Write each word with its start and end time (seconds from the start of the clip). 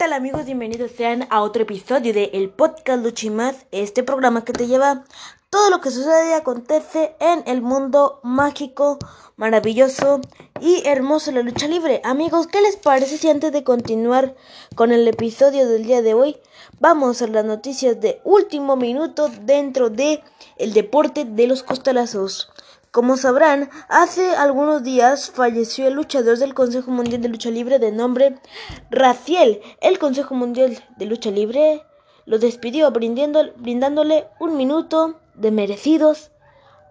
tal 0.00 0.14
amigos? 0.14 0.46
Bienvenidos 0.46 0.92
sean 0.92 1.26
a 1.28 1.42
otro 1.42 1.64
episodio 1.64 2.14
de 2.14 2.30
El 2.32 2.48
Podcast 2.48 3.04
Luchimás, 3.04 3.66
este 3.70 4.02
programa 4.02 4.46
que 4.46 4.54
te 4.54 4.66
lleva 4.66 5.04
todo 5.50 5.68
lo 5.68 5.82
que 5.82 5.90
sucede 5.90 6.30
y 6.30 6.32
acontece 6.32 7.14
en 7.20 7.42
el 7.46 7.60
mundo 7.60 8.18
mágico, 8.22 8.98
maravilloso 9.36 10.22
y 10.58 10.80
hermoso 10.86 11.30
de 11.30 11.36
la 11.36 11.42
lucha 11.42 11.68
libre. 11.68 12.00
Amigos, 12.02 12.46
¿qué 12.46 12.62
les 12.62 12.76
parece 12.76 13.18
si 13.18 13.28
antes 13.28 13.52
de 13.52 13.62
continuar 13.62 14.34
con 14.74 14.90
el 14.90 15.06
episodio 15.06 15.68
del 15.68 15.84
día 15.84 16.00
de 16.00 16.14
hoy, 16.14 16.38
vamos 16.78 17.20
a 17.20 17.26
las 17.26 17.44
noticias 17.44 18.00
de 18.00 18.22
último 18.24 18.76
minuto 18.76 19.30
dentro 19.42 19.90
de 19.90 20.22
el 20.56 20.72
deporte 20.72 21.26
de 21.26 21.46
los 21.46 21.62
costalazos? 21.62 22.50
Como 22.92 23.16
sabrán, 23.16 23.70
hace 23.88 24.34
algunos 24.34 24.82
días 24.82 25.30
falleció 25.30 25.86
el 25.86 25.94
luchador 25.94 26.36
del 26.38 26.54
Consejo 26.54 26.90
Mundial 26.90 27.22
de 27.22 27.28
Lucha 27.28 27.48
Libre 27.48 27.78
de 27.78 27.92
nombre 27.92 28.40
Raciel. 28.90 29.60
El 29.80 30.00
Consejo 30.00 30.34
Mundial 30.34 30.76
de 30.96 31.06
Lucha 31.06 31.30
Libre 31.30 31.86
lo 32.26 32.40
despidió 32.40 32.90
brindándole 32.90 34.26
un 34.40 34.56
minuto 34.56 35.20
de 35.34 35.52
merecidos 35.52 36.32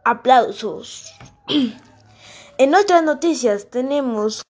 aplausos. 0.05 1.13
en 2.57 2.75
otras 2.75 3.03
noticias 3.03 3.69
tenemos 3.69 4.43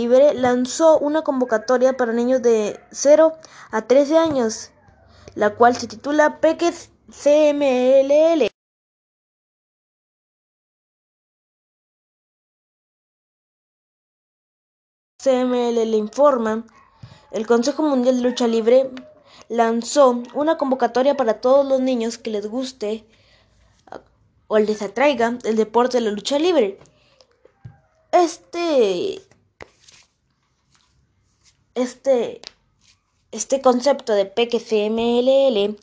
Libre 0.00 0.34
lanzó 0.34 0.98
una 0.98 1.22
convocatoria 1.22 1.96
para 1.96 2.12
niños 2.12 2.42
de 2.42 2.80
0 2.90 3.38
a 3.70 3.82
13 3.82 4.18
años, 4.18 4.72
la 5.36 5.54
cual 5.54 5.76
se 5.76 5.86
titula 5.86 6.40
Peques 6.40 6.90
CMLL 7.10 8.50
CMLL 15.18 15.94
informa, 15.94 16.66
el 17.30 17.46
Consejo 17.46 17.82
Mundial 17.82 18.16
de 18.16 18.28
Lucha 18.28 18.46
Libre 18.46 18.90
lanzó 19.48 20.22
una 20.34 20.58
convocatoria 20.58 21.16
para 21.16 21.40
todos 21.40 21.66
los 21.66 21.80
niños 21.80 22.18
que 22.18 22.30
les 22.30 22.46
guste 22.46 23.06
o 24.46 24.58
les 24.58 24.82
atraiga 24.82 25.38
el 25.44 25.56
deporte 25.56 25.96
de 25.96 26.04
la 26.04 26.10
lucha 26.10 26.38
libre. 26.38 26.78
Este 28.12 29.22
este 31.74 32.42
este 33.32 33.62
concepto 33.62 34.12
de 34.12 34.26
PQCMLL 34.26 35.78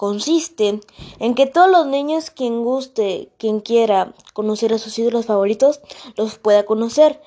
consiste 0.00 0.80
en 1.18 1.34
que 1.34 1.44
todos 1.44 1.70
los 1.70 1.86
niños, 1.86 2.30
quien 2.30 2.64
guste, 2.64 3.28
quien 3.36 3.60
quiera 3.60 4.14
conocer 4.32 4.72
a 4.72 4.78
sus 4.78 4.98
ídolos 4.98 5.26
favoritos, 5.26 5.82
los 6.16 6.38
pueda 6.38 6.64
conocer. 6.64 7.20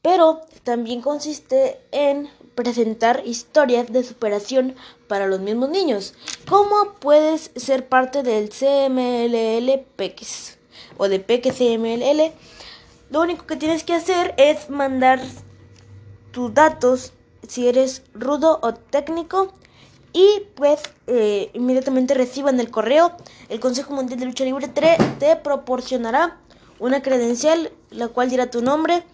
Pero 0.00 0.40
también 0.62 1.02
consiste 1.02 1.78
en 1.92 2.30
presentar 2.54 3.22
historias 3.26 3.92
de 3.92 4.02
superación 4.02 4.74
para 5.06 5.26
los 5.26 5.40
mismos 5.40 5.68
niños. 5.68 6.14
¿Cómo 6.48 6.94
puedes 6.98 7.50
ser 7.56 7.90
parte 7.90 8.22
del 8.22 8.48
CMLL 8.48 9.84
PEX 9.94 10.56
o 10.96 11.08
de 11.08 11.20
PEX 11.20 11.60
Lo 13.10 13.20
único 13.20 13.44
que 13.44 13.56
tienes 13.56 13.84
que 13.84 13.92
hacer 13.92 14.34
es 14.38 14.70
mandar 14.70 15.20
tus 16.32 16.54
datos 16.54 17.12
si 17.46 17.68
eres 17.68 18.02
rudo 18.14 18.60
o 18.62 18.72
técnico 18.72 19.52
y 20.14 20.46
pues 20.54 20.80
eh, 21.08 21.50
inmediatamente 21.52 22.14
reciban 22.14 22.60
el 22.60 22.70
correo, 22.70 23.12
el 23.50 23.60
Consejo 23.60 23.92
Mundial 23.92 24.20
de 24.20 24.26
Lucha 24.26 24.44
Libre 24.44 24.68
te 24.68 25.36
proporcionará 25.36 26.38
una 26.78 27.02
credencial, 27.02 27.72
la 27.90 28.08
cual 28.08 28.30
dirá 28.30 28.48
tu 28.48 28.62
nombre 28.62 29.04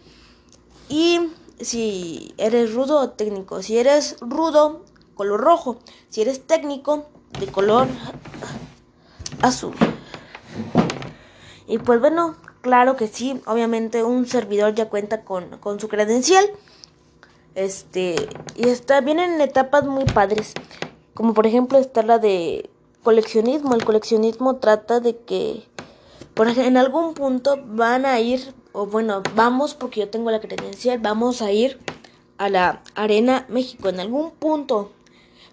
y 0.90 1.20
si 1.60 2.34
eres 2.36 2.74
rudo 2.74 3.00
o 3.00 3.10
técnico. 3.10 3.62
Si 3.62 3.78
eres 3.78 4.16
rudo, 4.20 4.84
color 5.14 5.40
rojo. 5.40 5.78
Si 6.08 6.20
eres 6.20 6.46
técnico, 6.46 7.06
de 7.38 7.46
color 7.46 7.86
azul. 9.42 9.74
Y 11.66 11.78
pues 11.78 12.00
bueno, 12.00 12.36
claro 12.60 12.96
que 12.96 13.06
sí, 13.06 13.40
obviamente 13.46 14.02
un 14.02 14.26
servidor 14.26 14.74
ya 14.74 14.88
cuenta 14.88 15.22
con, 15.22 15.58
con 15.58 15.80
su 15.80 15.88
credencial. 15.88 16.44
Este, 17.54 18.28
y 18.54 18.68
está, 18.68 19.00
vienen 19.00 19.40
etapas 19.40 19.84
muy 19.84 20.04
padres. 20.04 20.54
Como 21.14 21.34
por 21.34 21.46
ejemplo 21.46 21.78
está 21.78 22.02
la 22.02 22.18
de 22.18 22.70
coleccionismo. 23.02 23.74
El 23.74 23.84
coleccionismo 23.84 24.56
trata 24.56 25.00
de 25.00 25.16
que 25.18 25.64
por 26.34 26.48
ejemplo, 26.48 26.68
en 26.68 26.76
algún 26.76 27.14
punto 27.14 27.58
van 27.66 28.06
a 28.06 28.18
ir, 28.20 28.54
o 28.72 28.86
bueno, 28.86 29.22
vamos 29.34 29.74
porque 29.74 30.00
yo 30.00 30.08
tengo 30.08 30.30
la 30.30 30.40
credencial, 30.40 30.98
vamos 30.98 31.42
a 31.42 31.52
ir 31.52 31.78
a 32.38 32.48
la 32.48 32.82
Arena 32.94 33.44
México 33.48 33.88
en 33.88 34.00
algún 34.00 34.30
punto. 34.30 34.90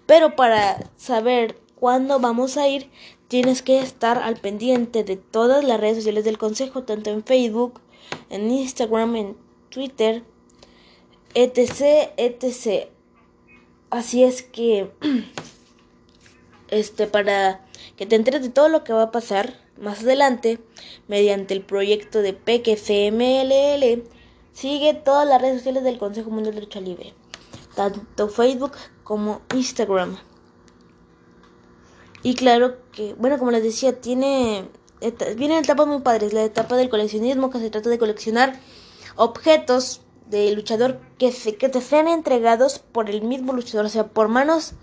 Pero 0.06 0.34
para 0.36 0.90
saber 0.96 1.60
cuándo 1.74 2.20
vamos 2.20 2.56
a 2.56 2.68
ir, 2.68 2.90
tienes 3.28 3.60
que 3.60 3.80
estar 3.80 4.16
al 4.16 4.36
pendiente 4.36 5.04
de 5.04 5.16
todas 5.16 5.62
las 5.62 5.78
redes 5.78 5.98
sociales 5.98 6.24
del 6.24 6.38
Consejo, 6.38 6.84
tanto 6.84 7.10
en 7.10 7.22
Facebook, 7.22 7.80
en 8.30 8.50
Instagram, 8.50 9.16
en 9.16 9.36
Twitter, 9.68 10.24
etc, 11.34 12.12
etc. 12.16 12.88
Así 13.90 14.24
es 14.24 14.42
que 14.42 14.90
este, 16.68 17.06
para 17.06 17.64
que 17.96 18.06
te 18.06 18.16
enteres 18.16 18.42
de 18.42 18.50
todo 18.50 18.68
lo 18.68 18.84
que 18.84 18.92
va 18.92 19.04
a 19.04 19.10
pasar 19.10 19.54
más 19.80 20.02
adelante, 20.02 20.58
mediante 21.06 21.54
el 21.54 21.62
proyecto 21.62 22.20
de 22.20 22.32
PQCMLL, 22.32 24.04
sigue 24.52 24.94
todas 24.94 25.26
las 25.26 25.40
redes 25.40 25.58
sociales 25.58 25.84
del 25.84 25.98
Consejo 25.98 26.30
Mundial 26.30 26.54
de 26.54 26.62
Lucha 26.62 26.80
Libre, 26.80 27.14
tanto 27.74 28.28
Facebook 28.28 28.72
como 29.04 29.40
Instagram. 29.54 30.16
Y 32.22 32.34
claro 32.34 32.76
que, 32.92 33.14
bueno, 33.14 33.38
como 33.38 33.52
les 33.52 33.62
decía, 33.62 34.00
tiene 34.00 34.68
vienen 35.36 35.58
etapas 35.62 35.86
muy 35.86 36.00
padres, 36.00 36.32
la 36.32 36.42
etapa 36.42 36.76
del 36.76 36.88
coleccionismo 36.88 37.50
que 37.50 37.60
se 37.60 37.70
trata 37.70 37.88
de 37.88 37.98
coleccionar 37.98 38.58
objetos 39.14 40.00
de 40.30 40.52
luchador 40.52 41.00
que, 41.18 41.32
se, 41.32 41.56
que 41.56 41.68
te 41.68 41.80
sean 41.80 42.08
entregados 42.08 42.78
por 42.78 43.08
el 43.10 43.22
mismo 43.22 43.52
luchador, 43.52 43.86
o 43.86 43.88
sea, 43.88 44.08
por 44.08 44.28
manos 44.28 44.74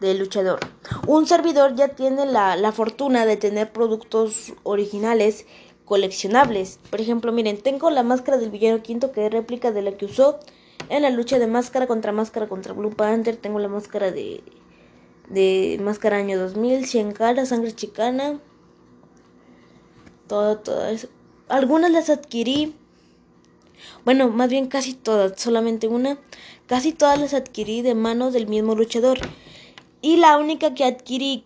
del 0.00 0.18
luchador. 0.18 0.60
Un 1.06 1.26
servidor 1.26 1.74
ya 1.74 1.88
tiene 1.88 2.26
la, 2.26 2.56
la 2.56 2.72
fortuna 2.72 3.24
de 3.24 3.36
tener 3.36 3.72
productos 3.72 4.52
originales 4.62 5.46
coleccionables. 5.84 6.78
Por 6.90 7.00
ejemplo, 7.00 7.32
miren, 7.32 7.60
tengo 7.60 7.90
la 7.90 8.02
máscara 8.02 8.38
del 8.38 8.50
villano 8.50 8.82
quinto 8.82 9.12
que 9.12 9.26
es 9.26 9.32
réplica 9.32 9.72
de 9.72 9.82
la 9.82 9.92
que 9.92 10.06
usó 10.06 10.40
en 10.88 11.02
la 11.02 11.10
lucha 11.10 11.38
de 11.38 11.46
máscara 11.46 11.86
contra 11.86 12.12
máscara 12.12 12.48
contra 12.48 12.72
Blue 12.72 12.94
Panther. 12.94 13.36
Tengo 13.36 13.58
la 13.58 13.68
máscara 13.68 14.10
de, 14.10 14.42
de 15.28 15.78
máscara 15.82 16.16
año 16.16 16.38
2000, 16.38 16.86
100 16.86 17.12
caras, 17.12 17.48
sangre 17.48 17.72
chicana. 17.72 18.40
Todo, 20.26 20.58
todo. 20.58 20.82
Algunas 21.48 21.90
las 21.90 22.10
adquirí. 22.10 22.74
Bueno, 24.04 24.28
más 24.28 24.50
bien 24.50 24.66
casi 24.66 24.94
todas, 24.94 25.40
solamente 25.40 25.86
una. 25.86 26.18
Casi 26.66 26.92
todas 26.92 27.20
las 27.20 27.34
adquirí 27.34 27.82
de 27.82 27.94
manos 27.94 28.32
del 28.32 28.48
mismo 28.48 28.74
luchador. 28.74 29.18
Y 30.00 30.16
la 30.16 30.38
única 30.38 30.74
que 30.74 30.84
adquirí, 30.84 31.44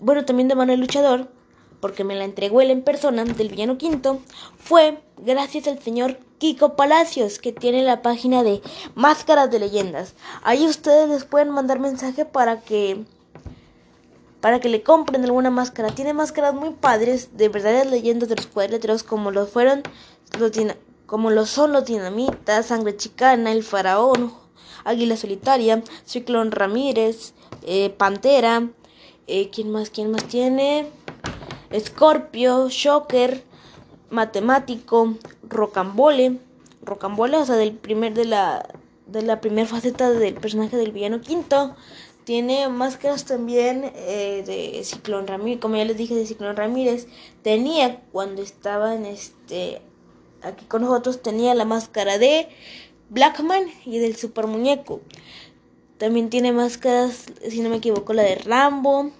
bueno, 0.00 0.24
también 0.24 0.48
de 0.48 0.56
mano 0.56 0.72
del 0.72 0.80
luchador, 0.80 1.28
porque 1.80 2.02
me 2.02 2.16
la 2.16 2.24
entregó 2.24 2.60
él 2.60 2.70
en 2.70 2.82
persona 2.82 3.24
del 3.24 3.48
villano 3.48 3.78
quinto, 3.78 4.20
fue 4.58 5.00
gracias 5.18 5.68
al 5.68 5.80
señor 5.80 6.18
Kiko 6.38 6.74
Palacios, 6.74 7.38
que 7.38 7.52
tiene 7.52 7.82
la 7.82 8.02
página 8.02 8.42
de 8.42 8.60
Máscaras 8.96 9.50
de 9.50 9.60
Leyendas. 9.60 10.14
Ahí 10.42 10.66
ustedes 10.66 11.08
les 11.08 11.24
pueden 11.24 11.50
mandar 11.50 11.78
mensaje 11.78 12.24
para 12.24 12.60
que 12.60 13.04
para 14.40 14.58
que 14.58 14.70
le 14.70 14.82
compren 14.82 15.22
alguna 15.22 15.50
máscara. 15.50 15.94
Tiene 15.94 16.14
máscaras 16.14 16.54
muy 16.54 16.70
padres 16.70 17.36
de 17.36 17.50
verdaderas 17.50 17.90
leyendas 17.90 18.28
de 18.30 18.36
los 18.36 18.46
cuadriláteros 18.46 19.02
como 19.02 19.30
lo 19.30 19.46
fueron 19.46 19.82
como 21.10 21.30
lo 21.30 21.44
son 21.44 21.72
los 21.72 21.86
dinamitas, 21.86 22.66
Sangre 22.66 22.96
Chicana, 22.96 23.50
El 23.50 23.64
Faraón, 23.64 24.32
Águila 24.84 25.16
Solitaria, 25.16 25.82
Ciclón 26.06 26.52
Ramírez, 26.52 27.34
eh, 27.66 27.90
Pantera, 27.90 28.68
eh, 29.26 29.50
¿quién 29.50 29.72
más? 29.72 29.90
¿Quién 29.90 30.12
más 30.12 30.22
tiene? 30.28 30.86
Scorpio, 31.76 32.68
Shocker, 32.68 33.42
Matemático, 34.08 35.16
Rocambole, 35.48 36.38
Rocambole, 36.82 37.38
o 37.38 37.44
sea, 37.44 37.56
del 37.56 37.72
primer 37.72 38.14
de 38.14 38.26
la 38.26 38.68
de 39.08 39.22
la 39.22 39.40
primera 39.40 39.66
faceta 39.66 40.10
del 40.10 40.34
personaje 40.34 40.76
del 40.76 40.92
villano 40.92 41.20
quinto. 41.20 41.74
Tiene 42.22 42.68
máscaras 42.68 43.24
también 43.24 43.90
eh, 43.96 44.44
de 44.46 44.84
Ciclón 44.84 45.26
Ramírez, 45.26 45.58
como 45.58 45.74
ya 45.74 45.84
les 45.84 45.96
dije 45.96 46.14
de 46.14 46.24
Ciclón 46.24 46.54
Ramírez. 46.54 47.08
Tenía 47.42 48.00
cuando 48.12 48.42
estaba 48.42 48.94
en 48.94 49.06
este 49.06 49.82
aquí 50.42 50.64
con 50.66 50.82
nosotros 50.82 51.22
tenía 51.22 51.54
la 51.54 51.64
máscara 51.64 52.18
de 52.18 52.48
Blackman 53.08 53.64
y 53.84 53.98
del 53.98 54.16
Super 54.16 54.46
Muñeco. 54.46 55.00
También 55.98 56.30
tiene 56.30 56.52
máscaras, 56.52 57.26
si 57.48 57.60
no 57.60 57.68
me 57.68 57.76
equivoco, 57.76 58.14
la 58.14 58.22
de 58.22 58.36
Rambo, 58.36 59.10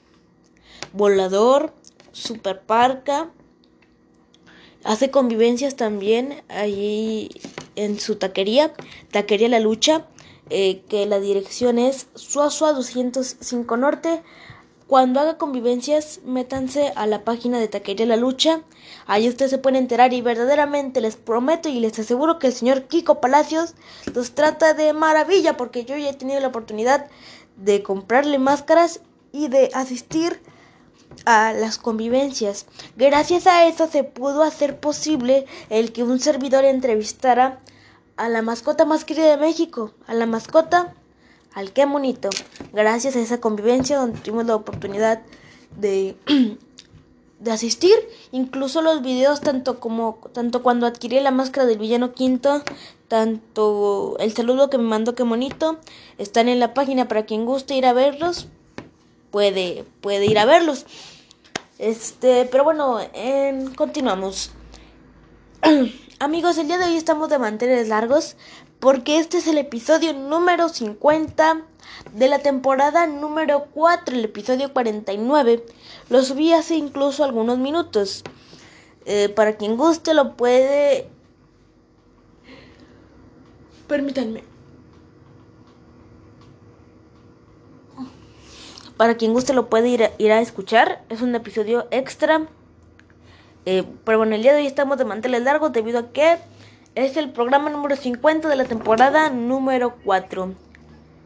Volador, 0.92 1.74
Super 2.12 2.62
Parca. 2.62 3.30
Hace 4.82 5.10
convivencias 5.10 5.76
también 5.76 6.42
allí 6.48 7.28
en 7.76 8.00
su 8.00 8.16
taquería, 8.16 8.72
Taquería 9.10 9.48
La 9.50 9.60
Lucha, 9.60 10.06
eh, 10.48 10.82
que 10.88 11.04
la 11.06 11.20
dirección 11.20 11.78
es 11.78 12.08
Suazua 12.14 12.72
205 12.72 13.76
Norte. 13.76 14.22
Cuando 14.90 15.20
haga 15.20 15.38
convivencias, 15.38 16.18
métanse 16.24 16.92
a 16.96 17.06
la 17.06 17.22
página 17.22 17.60
de 17.60 17.68
Taquería 17.68 18.06
La 18.06 18.16
Lucha. 18.16 18.62
Ahí 19.06 19.28
ustedes 19.28 19.52
se 19.52 19.58
pueden 19.58 19.76
enterar 19.76 20.12
y 20.12 20.20
verdaderamente 20.20 21.00
les 21.00 21.14
prometo 21.14 21.68
y 21.68 21.78
les 21.78 21.96
aseguro 21.96 22.40
que 22.40 22.48
el 22.48 22.52
señor 22.52 22.88
Kiko 22.88 23.20
Palacios 23.20 23.76
los 24.12 24.32
trata 24.32 24.74
de 24.74 24.92
maravilla 24.92 25.56
porque 25.56 25.84
yo 25.84 25.96
ya 25.96 26.10
he 26.10 26.14
tenido 26.14 26.40
la 26.40 26.48
oportunidad 26.48 27.06
de 27.54 27.84
comprarle 27.84 28.40
máscaras 28.40 29.00
y 29.30 29.46
de 29.46 29.70
asistir 29.74 30.42
a 31.24 31.52
las 31.52 31.78
convivencias. 31.78 32.66
Gracias 32.96 33.46
a 33.46 33.66
eso 33.68 33.86
se 33.86 34.02
pudo 34.02 34.42
hacer 34.42 34.80
posible 34.80 35.46
el 35.68 35.92
que 35.92 36.02
un 36.02 36.18
servidor 36.18 36.64
entrevistara 36.64 37.60
a 38.16 38.28
la 38.28 38.42
mascota 38.42 38.84
más 38.86 39.04
querida 39.04 39.30
de 39.30 39.36
México, 39.36 39.92
a 40.08 40.14
la 40.14 40.26
mascota, 40.26 40.96
al 41.54 41.72
qué 41.72 41.86
bonito. 41.86 42.30
Gracias 42.72 43.16
a 43.16 43.20
esa 43.20 43.40
convivencia 43.40 43.98
donde 43.98 44.20
tuvimos 44.20 44.46
la 44.46 44.56
oportunidad 44.56 45.22
de, 45.76 46.16
de 47.40 47.50
asistir, 47.50 47.94
incluso 48.32 48.82
los 48.82 49.02
videos 49.02 49.40
tanto 49.40 49.80
como 49.80 50.18
tanto 50.32 50.62
cuando 50.62 50.86
adquirí 50.86 51.20
la 51.20 51.30
máscara 51.30 51.66
del 51.66 51.78
villano 51.78 52.12
quinto, 52.12 52.62
tanto 53.08 54.16
el 54.18 54.32
saludo 54.32 54.70
que 54.70 54.78
me 54.78 54.84
mandó 54.84 55.14
qué 55.14 55.22
bonito, 55.22 55.78
están 56.18 56.48
en 56.48 56.60
la 56.60 56.74
página 56.74 57.08
para 57.08 57.26
quien 57.26 57.46
guste 57.46 57.74
ir 57.74 57.86
a 57.86 57.92
verlos, 57.92 58.48
puede 59.30 59.84
puede 60.00 60.26
ir 60.26 60.38
a 60.38 60.44
verlos. 60.44 60.86
Este, 61.78 62.44
pero 62.44 62.62
bueno, 62.62 62.98
continuamos. 63.74 64.50
Amigos, 66.18 66.58
el 66.58 66.66
día 66.66 66.76
de 66.76 66.84
hoy 66.84 66.96
estamos 66.96 67.30
de 67.30 67.38
manteles 67.38 67.88
largos 67.88 68.36
porque 68.80 69.18
este 69.18 69.38
es 69.38 69.46
el 69.46 69.58
episodio 69.58 70.12
número 70.14 70.68
50 70.68 71.62
de 72.14 72.28
la 72.28 72.38
temporada 72.38 73.06
número 73.06 73.66
4, 73.74 74.16
el 74.16 74.24
episodio 74.24 74.72
49. 74.72 75.64
Lo 76.08 76.22
subí 76.22 76.52
hace 76.52 76.76
incluso 76.76 77.22
algunos 77.22 77.58
minutos. 77.58 78.24
Eh, 79.04 79.28
para 79.28 79.56
quien 79.56 79.76
guste 79.76 80.14
lo 80.14 80.36
puede... 80.36 81.08
Permítanme. 83.86 84.44
Para 88.96 89.16
quien 89.16 89.32
guste 89.32 89.52
lo 89.52 89.68
puede 89.68 90.12
ir 90.18 90.32
a 90.32 90.40
escuchar. 90.40 91.04
Es 91.08 91.22
un 91.22 91.34
episodio 91.34 91.86
extra 91.90 92.48
eh, 93.66 93.84
pero 94.04 94.18
bueno, 94.18 94.34
el 94.34 94.42
día 94.42 94.52
de 94.52 94.60
hoy 94.60 94.66
estamos 94.66 94.96
de 94.98 95.04
manteles 95.04 95.42
largos 95.42 95.72
debido 95.72 95.98
a 95.98 96.12
que 96.12 96.38
es 96.94 97.16
el 97.16 97.30
programa 97.30 97.70
número 97.70 97.96
50 97.96 98.48
de 98.48 98.56
la 98.56 98.64
temporada 98.64 99.30
número 99.30 99.94
4. 100.04 100.54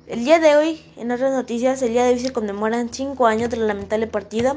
El 0.07 0.25
día 0.25 0.39
de 0.39 0.57
hoy, 0.57 0.83
en 0.97 1.11
otras 1.11 1.33
noticias, 1.33 1.81
el 1.83 1.91
día 1.91 2.05
de 2.05 2.13
hoy 2.13 2.19
se 2.19 2.33
conmemoran 2.33 2.93
5 2.93 3.27
años 3.27 3.49
de 3.51 3.57
la 3.57 3.67
lamentable 3.67 4.07
partida 4.07 4.57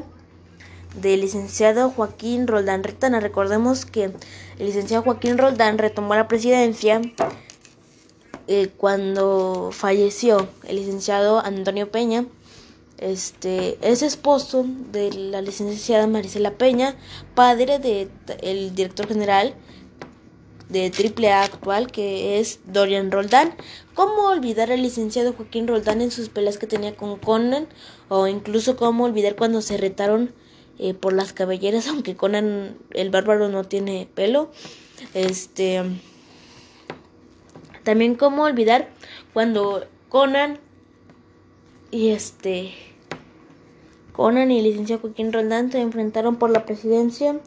del 1.00 1.22
licenciado 1.22 1.90
Joaquín 1.90 2.46
Roldán 2.46 2.84
Retana. 2.84 3.20
Recordemos 3.20 3.86
que 3.86 4.04
el 4.04 4.66
licenciado 4.66 5.02
Joaquín 5.02 5.38
Roldán 5.38 5.78
retomó 5.78 6.14
la 6.14 6.28
presidencia 6.28 7.00
eh, 8.46 8.68
cuando 8.76 9.70
falleció 9.72 10.48
el 10.64 10.76
licenciado 10.76 11.44
Antonio 11.44 11.90
Peña 11.90 12.26
este 12.98 13.78
es 13.80 14.02
esposo 14.02 14.66
de 14.90 15.12
la 15.12 15.40
licenciada 15.40 16.08
Marisela 16.08 16.54
Peña, 16.54 16.96
padre 17.36 17.78
del 17.78 18.10
el 18.42 18.74
director 18.74 19.06
general 19.06 19.54
de 20.68 20.92
AAA 20.92 21.42
actual, 21.42 21.90
que 21.90 22.38
es 22.38 22.60
Dorian 22.66 23.10
Roldán. 23.10 23.54
¿Cómo 23.94 24.28
olvidar 24.28 24.70
al 24.70 24.82
licenciado 24.82 25.32
Joaquín 25.32 25.66
Roldán 25.66 26.00
en 26.00 26.10
sus 26.10 26.28
peleas 26.28 26.58
que 26.58 26.66
tenía 26.66 26.94
con 26.94 27.16
Conan? 27.18 27.66
O 28.08 28.26
incluso 28.26 28.76
cómo 28.76 29.04
olvidar 29.04 29.36
cuando 29.36 29.62
se 29.62 29.76
retaron 29.76 30.32
eh, 30.78 30.94
por 30.94 31.12
las 31.12 31.32
cabelleras, 31.32 31.88
aunque 31.88 32.16
Conan 32.16 32.76
el 32.90 33.10
bárbaro 33.10 33.48
no 33.48 33.64
tiene 33.64 34.08
pelo. 34.14 34.50
Este. 35.14 35.82
También 37.84 38.14
cómo 38.16 38.42
olvidar 38.42 38.90
cuando 39.32 39.86
Conan 40.08 40.58
y 41.90 42.10
este 42.10 42.74
Conan 44.12 44.50
y 44.50 44.58
el 44.58 44.64
licenciado 44.64 45.00
Joaquín 45.00 45.32
Roldán 45.32 45.72
se 45.72 45.80
enfrentaron 45.80 46.36
por 46.36 46.50
la 46.50 46.66
presidencia 46.66 47.40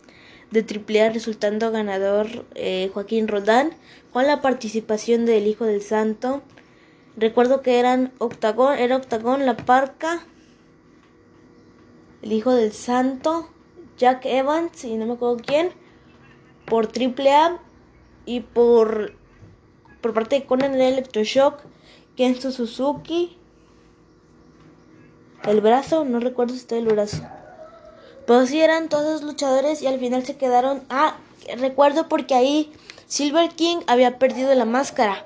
de 0.51 0.65
AAA 0.65 1.09
resultando 1.09 1.71
ganador 1.71 2.45
eh, 2.55 2.91
Joaquín 2.93 3.27
Roldán 3.27 3.71
con 4.11 4.27
la 4.27 4.41
participación 4.41 5.25
del 5.25 5.47
Hijo 5.47 5.65
del 5.65 5.81
Santo. 5.81 6.41
Recuerdo 7.15 7.61
que 7.61 7.79
eran 7.79 8.11
Octagón, 8.19 8.77
era 8.77 8.97
Octagón, 8.97 9.45
La 9.45 9.57
Parca, 9.57 10.25
el 12.21 12.33
Hijo 12.33 12.53
del 12.53 12.73
Santo, 12.73 13.49
Jack 13.97 14.25
Evans 14.25 14.83
y 14.83 14.95
no 14.97 15.05
me 15.05 15.13
acuerdo 15.13 15.37
quién, 15.37 15.71
por 16.65 16.87
AAA 16.87 17.59
y 18.25 18.41
por, 18.41 19.13
por 20.01 20.13
parte 20.13 20.35
de 20.35 20.45
Conan 20.45 20.73
el 20.75 20.81
Electroshock, 20.81 21.61
Kenzo 22.15 22.51
Suzuki, 22.51 23.37
el 25.43 25.61
brazo, 25.61 26.05
no 26.05 26.19
recuerdo 26.19 26.53
si 26.53 26.59
está 26.59 26.77
el 26.77 26.85
brazo. 26.85 27.23
Pero 28.25 28.45
sí 28.45 28.61
eran 28.61 28.89
todos 28.89 29.23
luchadores 29.23 29.81
y 29.81 29.87
al 29.87 29.99
final 29.99 30.25
se 30.25 30.37
quedaron. 30.37 30.83
Ah, 30.89 31.17
recuerdo 31.57 32.07
porque 32.07 32.35
ahí 32.35 32.71
Silver 33.07 33.49
King 33.49 33.77
había 33.87 34.19
perdido 34.19 34.53
la 34.55 34.65
máscara. 34.65 35.25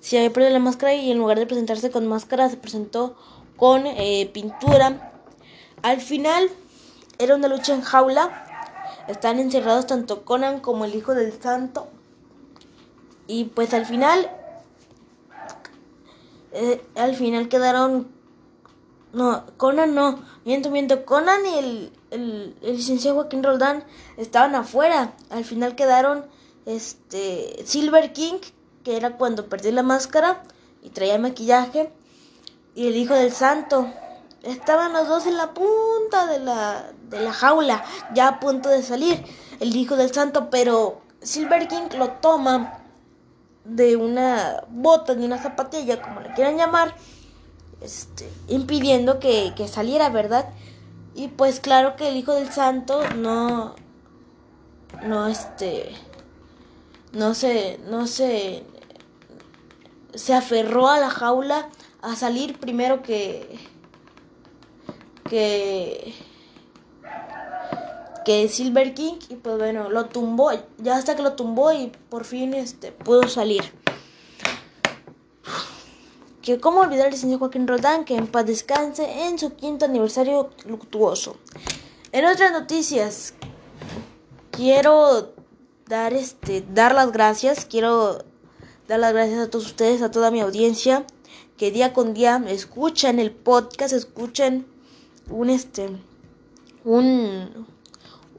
Sí, 0.00 0.16
había 0.16 0.32
perdido 0.32 0.52
la 0.52 0.60
máscara 0.60 0.94
y 0.94 1.10
en 1.10 1.18
lugar 1.18 1.38
de 1.38 1.46
presentarse 1.46 1.90
con 1.90 2.06
máscara 2.06 2.48
se 2.48 2.56
presentó 2.56 3.16
con 3.56 3.86
eh, 3.86 4.30
pintura. 4.32 5.12
Al 5.82 6.00
final 6.00 6.48
era 7.18 7.34
una 7.34 7.48
lucha 7.48 7.74
en 7.74 7.82
jaula. 7.82 8.44
Están 9.08 9.38
encerrados 9.38 9.86
tanto 9.86 10.24
Conan 10.24 10.60
como 10.60 10.84
el 10.84 10.94
Hijo 10.94 11.14
del 11.14 11.32
Santo. 11.40 11.88
Y 13.26 13.44
pues 13.44 13.74
al 13.74 13.86
final. 13.86 14.30
Eh, 16.52 16.80
al 16.94 17.14
final 17.14 17.48
quedaron 17.48 18.08
no, 19.12 19.44
Conan 19.56 19.94
no. 19.94 20.22
Miento, 20.44 20.70
miento. 20.70 21.04
Conan 21.04 21.44
y 21.46 21.58
el, 21.58 21.92
el, 22.10 22.56
licenciado 22.62 23.16
Joaquín 23.16 23.42
Roldán 23.42 23.84
estaban 24.16 24.54
afuera. 24.54 25.14
Al 25.30 25.44
final 25.44 25.74
quedaron 25.74 26.26
este 26.66 27.64
Silver 27.64 28.12
King, 28.12 28.38
que 28.84 28.96
era 28.96 29.16
cuando 29.16 29.48
perdió 29.48 29.72
la 29.72 29.82
máscara 29.82 30.42
y 30.82 30.90
traía 30.90 31.18
maquillaje, 31.18 31.90
y 32.74 32.88
el 32.88 32.96
hijo 32.96 33.14
del 33.14 33.32
santo. 33.32 33.90
Estaban 34.42 34.92
los 34.92 35.08
dos 35.08 35.26
en 35.26 35.36
la 35.36 35.52
punta 35.52 36.26
de 36.26 36.38
la, 36.38 36.92
de 37.08 37.20
la 37.20 37.32
jaula, 37.32 37.84
ya 38.14 38.28
a 38.28 38.40
punto 38.40 38.68
de 38.68 38.82
salir. 38.82 39.24
El 39.58 39.74
hijo 39.74 39.96
del 39.96 40.12
santo, 40.12 40.50
pero 40.50 41.00
Silver 41.20 41.66
King 41.66 41.88
lo 41.96 42.10
toma 42.12 42.78
de 43.64 43.96
una 43.96 44.62
bota, 44.68 45.14
de 45.14 45.24
una 45.24 45.42
zapatilla, 45.42 46.00
como 46.00 46.20
le 46.20 46.32
quieran 46.34 46.56
llamar 46.56 46.94
este, 47.80 48.28
impidiendo 48.48 49.18
que, 49.20 49.52
que 49.56 49.68
saliera, 49.68 50.08
¿verdad? 50.08 50.48
Y 51.14 51.28
pues 51.28 51.60
claro 51.60 51.96
que 51.96 52.08
el 52.08 52.16
Hijo 52.16 52.34
del 52.34 52.52
Santo 52.52 53.02
no, 53.16 53.74
no, 55.04 55.26
este, 55.28 55.90
no 57.12 57.34
se, 57.34 57.78
no 57.88 58.06
se, 58.06 58.64
se 60.14 60.34
aferró 60.34 60.88
a 60.88 60.98
la 60.98 61.10
jaula 61.10 61.68
a 62.02 62.14
salir 62.14 62.58
primero 62.58 63.02
que, 63.02 63.58
que, 65.28 66.14
que 68.24 68.48
Silver 68.48 68.94
King 68.94 69.18
y 69.28 69.36
pues 69.36 69.58
bueno, 69.58 69.90
lo 69.90 70.06
tumbó, 70.06 70.50
ya 70.78 70.96
hasta 70.96 71.16
que 71.16 71.22
lo 71.22 71.32
tumbó 71.32 71.72
y 71.72 71.92
por 72.08 72.24
fin 72.24 72.54
este, 72.54 72.92
pudo 72.92 73.28
salir 73.28 73.72
que 76.48 76.58
cómo 76.58 76.80
olvidar 76.80 77.08
al 77.08 77.14
señor 77.14 77.40
Joaquín 77.40 77.68
Rodán, 77.68 78.06
que 78.06 78.16
en 78.16 78.26
paz 78.26 78.46
descanse 78.46 79.26
en 79.26 79.38
su 79.38 79.54
quinto 79.54 79.84
aniversario 79.84 80.48
luctuoso. 80.64 81.36
En 82.10 82.24
otras 82.24 82.52
noticias, 82.52 83.34
quiero 84.50 85.34
dar 85.86 86.14
este 86.14 86.64
dar 86.72 86.94
las 86.94 87.12
gracias, 87.12 87.66
quiero 87.66 88.24
dar 88.88 88.98
las 88.98 89.12
gracias 89.12 89.40
a 89.40 89.50
todos 89.50 89.66
ustedes, 89.66 90.00
a 90.00 90.10
toda 90.10 90.30
mi 90.30 90.40
audiencia 90.40 91.04
que 91.58 91.70
día 91.70 91.92
con 91.92 92.14
día 92.14 92.42
escuchan 92.48 93.18
el 93.18 93.30
podcast, 93.30 93.92
escuchan 93.92 94.64
un 95.28 95.50
este 95.50 95.90
un 96.82 97.66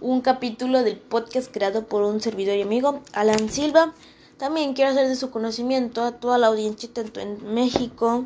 un 0.02 0.22
capítulo 0.22 0.82
del 0.82 0.98
podcast 0.98 1.54
creado 1.54 1.86
por 1.86 2.02
un 2.02 2.22
servidor 2.22 2.58
y 2.58 2.64
amigo, 2.64 3.02
Alan 3.14 3.50
Silva. 3.50 3.94
También 4.40 4.74
quiero 4.74 4.92
hacer 4.92 5.10
de 5.10 5.18
su 5.18 5.32
conocimiento 5.32 6.02
a 6.02 6.14
toda 6.14 6.38
la 6.38 6.48
audiencia, 6.48 6.90
tanto 6.94 7.20
en 7.20 7.54
México, 7.54 8.26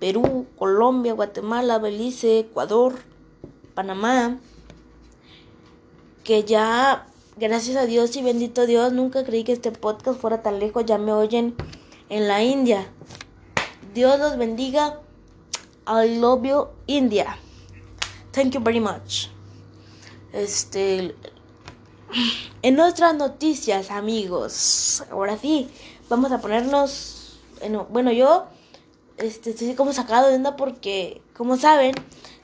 Perú, 0.00 0.46
Colombia, 0.58 1.12
Guatemala, 1.12 1.78
Belice, 1.78 2.40
Ecuador, 2.40 2.96
Panamá, 3.72 4.40
que 6.24 6.42
ya 6.42 7.06
gracias 7.36 7.76
a 7.76 7.86
Dios 7.86 8.16
y 8.16 8.22
bendito 8.22 8.66
Dios, 8.66 8.92
nunca 8.92 9.22
creí 9.24 9.44
que 9.44 9.52
este 9.52 9.70
podcast 9.70 10.20
fuera 10.20 10.42
tan 10.42 10.58
lejos. 10.58 10.84
Ya 10.86 10.98
me 10.98 11.12
oyen 11.12 11.54
en 12.08 12.26
la 12.26 12.42
India. 12.42 12.90
Dios 13.94 14.18
los 14.18 14.36
bendiga. 14.36 15.00
I 15.86 16.18
love 16.18 16.42
you, 16.44 16.66
India. 16.88 17.38
Thank 18.32 18.54
you 18.54 18.60
very 18.60 18.80
much. 18.80 19.28
Este. 20.32 21.14
En 22.62 22.80
otras 22.80 23.14
noticias, 23.14 23.90
amigos. 23.90 25.02
Ahora 25.10 25.36
sí, 25.38 25.68
vamos 26.08 26.32
a 26.32 26.40
ponernos. 26.40 27.40
Bueno, 27.90 28.12
yo 28.12 28.46
este, 29.16 29.50
estoy 29.50 29.74
como 29.74 29.92
sacado 29.92 30.28
de 30.28 30.36
onda 30.36 30.56
porque, 30.56 31.22
como 31.36 31.56
saben, 31.56 31.94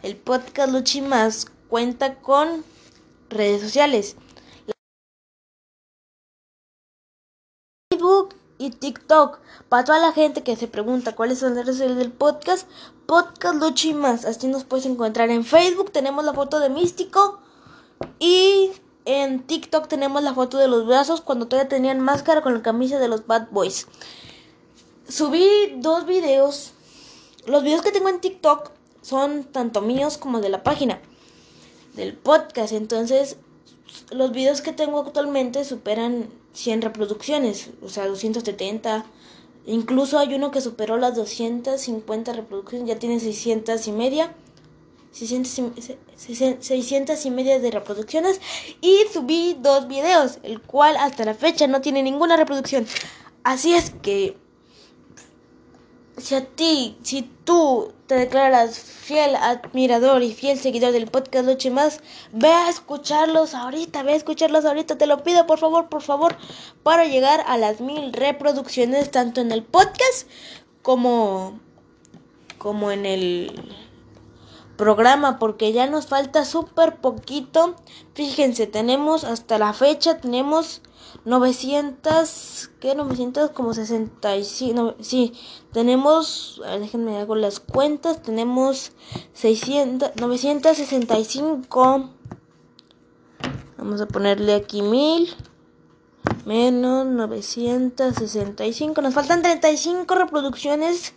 el 0.02 0.16
podcast 0.16 0.72
Luchimas 0.72 1.46
cuenta 1.68 2.16
con 2.16 2.64
redes 3.28 3.62
sociales. 3.62 4.16
Facebook 7.92 8.34
y 8.58 8.70
TikTok. 8.70 9.40
Para 9.68 9.84
toda 9.84 9.98
la 10.00 10.12
gente 10.12 10.42
que 10.42 10.56
se 10.56 10.68
pregunta 10.68 11.16
cuáles 11.16 11.38
son 11.38 11.54
las 11.54 11.64
redes 11.64 11.76
sociales 11.76 11.96
del 11.96 12.12
podcast, 12.12 12.68
Podcast 13.06 13.56
Luchimas. 13.56 14.24
Así 14.24 14.46
nos 14.46 14.64
puedes 14.64 14.86
encontrar 14.86 15.30
en 15.30 15.44
Facebook. 15.44 15.92
Tenemos 15.92 16.24
la 16.24 16.34
foto 16.34 16.60
de 16.60 16.68
Místico. 16.68 17.40
Y 18.18 18.70
en 19.04 19.42
TikTok 19.42 19.88
tenemos 19.88 20.22
la 20.22 20.34
foto 20.34 20.58
de 20.58 20.68
los 20.68 20.86
brazos 20.86 21.20
cuando 21.20 21.46
todavía 21.48 21.68
tenían 21.68 22.00
máscara 22.00 22.42
con 22.42 22.54
la 22.54 22.62
camisa 22.62 22.98
de 22.98 23.08
los 23.08 23.26
Bad 23.26 23.48
Boys. 23.50 23.86
Subí 25.08 25.46
dos 25.76 26.06
videos. 26.06 26.72
Los 27.46 27.62
videos 27.62 27.82
que 27.82 27.92
tengo 27.92 28.08
en 28.08 28.20
TikTok 28.20 28.70
son 29.02 29.44
tanto 29.44 29.80
míos 29.80 30.18
como 30.18 30.40
de 30.40 30.50
la 30.50 30.62
página 30.62 31.00
del 31.94 32.14
podcast. 32.14 32.72
Entonces, 32.72 33.36
los 34.10 34.32
videos 34.32 34.60
que 34.60 34.72
tengo 34.72 35.00
actualmente 35.00 35.64
superan 35.64 36.28
100 36.52 36.82
reproducciones, 36.82 37.70
o 37.82 37.88
sea, 37.88 38.06
270. 38.06 39.04
Incluso 39.66 40.18
hay 40.18 40.34
uno 40.34 40.50
que 40.50 40.60
superó 40.60 40.96
las 40.96 41.16
250 41.16 42.32
reproducciones, 42.32 42.88
ya 42.88 42.98
tiene 42.98 43.20
600 43.20 43.86
y 43.86 43.92
media. 43.92 44.34
600 45.12 45.96
600 46.16 47.26
y 47.26 47.30
media 47.30 47.58
de 47.58 47.70
reproducciones 47.70 48.40
y 48.80 48.98
subí 49.12 49.56
dos 49.60 49.88
videos, 49.88 50.38
el 50.42 50.60
cual 50.60 50.96
hasta 50.96 51.24
la 51.24 51.34
fecha 51.34 51.66
no 51.66 51.80
tiene 51.80 52.02
ninguna 52.02 52.36
reproducción. 52.36 52.86
Así 53.42 53.74
es 53.74 53.90
que 54.02 54.36
si 56.20 56.34
a 56.34 56.44
ti, 56.44 56.98
si 57.02 57.22
tú 57.44 57.92
te 58.06 58.14
declaras 58.14 58.78
fiel 58.78 59.34
admirador 59.36 60.22
y 60.22 60.34
fiel 60.34 60.58
seguidor 60.58 60.92
del 60.92 61.06
podcast 61.06 61.46
Luche 61.46 61.70
Más, 61.70 62.00
ve 62.32 62.48
a 62.48 62.68
escucharlos 62.68 63.54
ahorita, 63.54 64.02
ve 64.02 64.12
a 64.12 64.16
escucharlos 64.16 64.64
ahorita, 64.64 64.98
te 64.98 65.06
lo 65.06 65.22
pido 65.22 65.46
por 65.46 65.58
favor, 65.58 65.88
por 65.88 66.02
favor, 66.02 66.36
para 66.82 67.06
llegar 67.06 67.42
a 67.46 67.56
las 67.56 67.80
mil 67.80 68.12
reproducciones 68.12 69.10
tanto 69.10 69.40
en 69.40 69.50
el 69.50 69.62
podcast 69.62 70.28
como, 70.82 71.58
como 72.58 72.90
en 72.90 73.06
el 73.06 73.74
programa 74.80 75.38
porque 75.38 75.74
ya 75.74 75.86
nos 75.86 76.06
falta 76.06 76.46
súper 76.46 76.96
poquito. 77.02 77.76
Fíjense, 78.14 78.66
tenemos 78.66 79.24
hasta 79.24 79.58
la 79.58 79.74
fecha, 79.74 80.18
tenemos 80.20 80.80
900, 81.26 82.70
¿qué? 82.80 82.94
900 82.94 83.50
como 83.50 83.74
65, 83.74 84.94
sí, 85.00 85.34
tenemos, 85.74 86.62
déjenme 86.80 87.18
hago 87.18 87.34
las 87.34 87.60
cuentas, 87.60 88.22
tenemos 88.22 88.92
600, 89.34 90.12
965, 90.16 92.10
vamos 93.76 94.00
a 94.00 94.06
ponerle 94.06 94.54
aquí 94.54 94.80
1000, 94.80 95.36
menos 96.46 97.04
965, 97.04 99.02
nos 99.02 99.12
faltan 99.12 99.42
35 99.42 100.14
reproducciones 100.14 101.12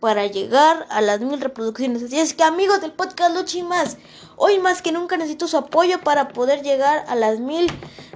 para 0.00 0.26
llegar 0.26 0.86
a 0.90 1.00
las 1.00 1.20
mil 1.20 1.40
reproducciones. 1.40 2.02
Así 2.02 2.18
es 2.18 2.34
que 2.34 2.44
amigos 2.44 2.80
del 2.80 2.92
podcast 2.92 3.34
Luchi 3.34 3.62
Más, 3.62 3.96
hoy 4.36 4.58
más 4.58 4.82
que 4.82 4.92
nunca 4.92 5.16
necesito 5.16 5.48
su 5.48 5.56
apoyo 5.56 6.00
para 6.00 6.28
poder 6.28 6.62
llegar 6.62 7.04
a 7.08 7.14
las 7.14 7.40
mil 7.40 7.70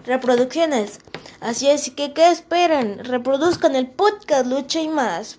reproducciones. 0.05 1.01
Así 1.41 1.69
es 1.69 1.91
que, 1.91 2.13
¿qué 2.13 2.31
esperan? 2.31 2.99
Reproduzcan 2.99 3.75
el 3.75 3.89
podcast 3.89 4.47
Lucha 4.47 4.81
y 4.81 4.89
Más. 4.89 5.39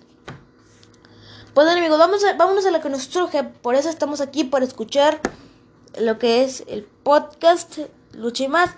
Pues 1.54 1.66
bueno 1.66 1.78
amigos, 1.78 1.98
vamos 1.98 2.24
a, 2.24 2.32
vámonos 2.34 2.66
a 2.66 2.70
lo 2.70 2.80
que 2.80 2.88
nos 2.88 3.04
surge. 3.04 3.44
Por 3.44 3.74
eso 3.74 3.88
estamos 3.88 4.20
aquí 4.20 4.42
para 4.42 4.64
escuchar 4.64 5.20
lo 5.98 6.18
que 6.18 6.42
es 6.42 6.64
el 6.66 6.84
podcast 6.84 7.78
Lucha 8.14 8.44
y 8.44 8.48
Más. 8.48 8.70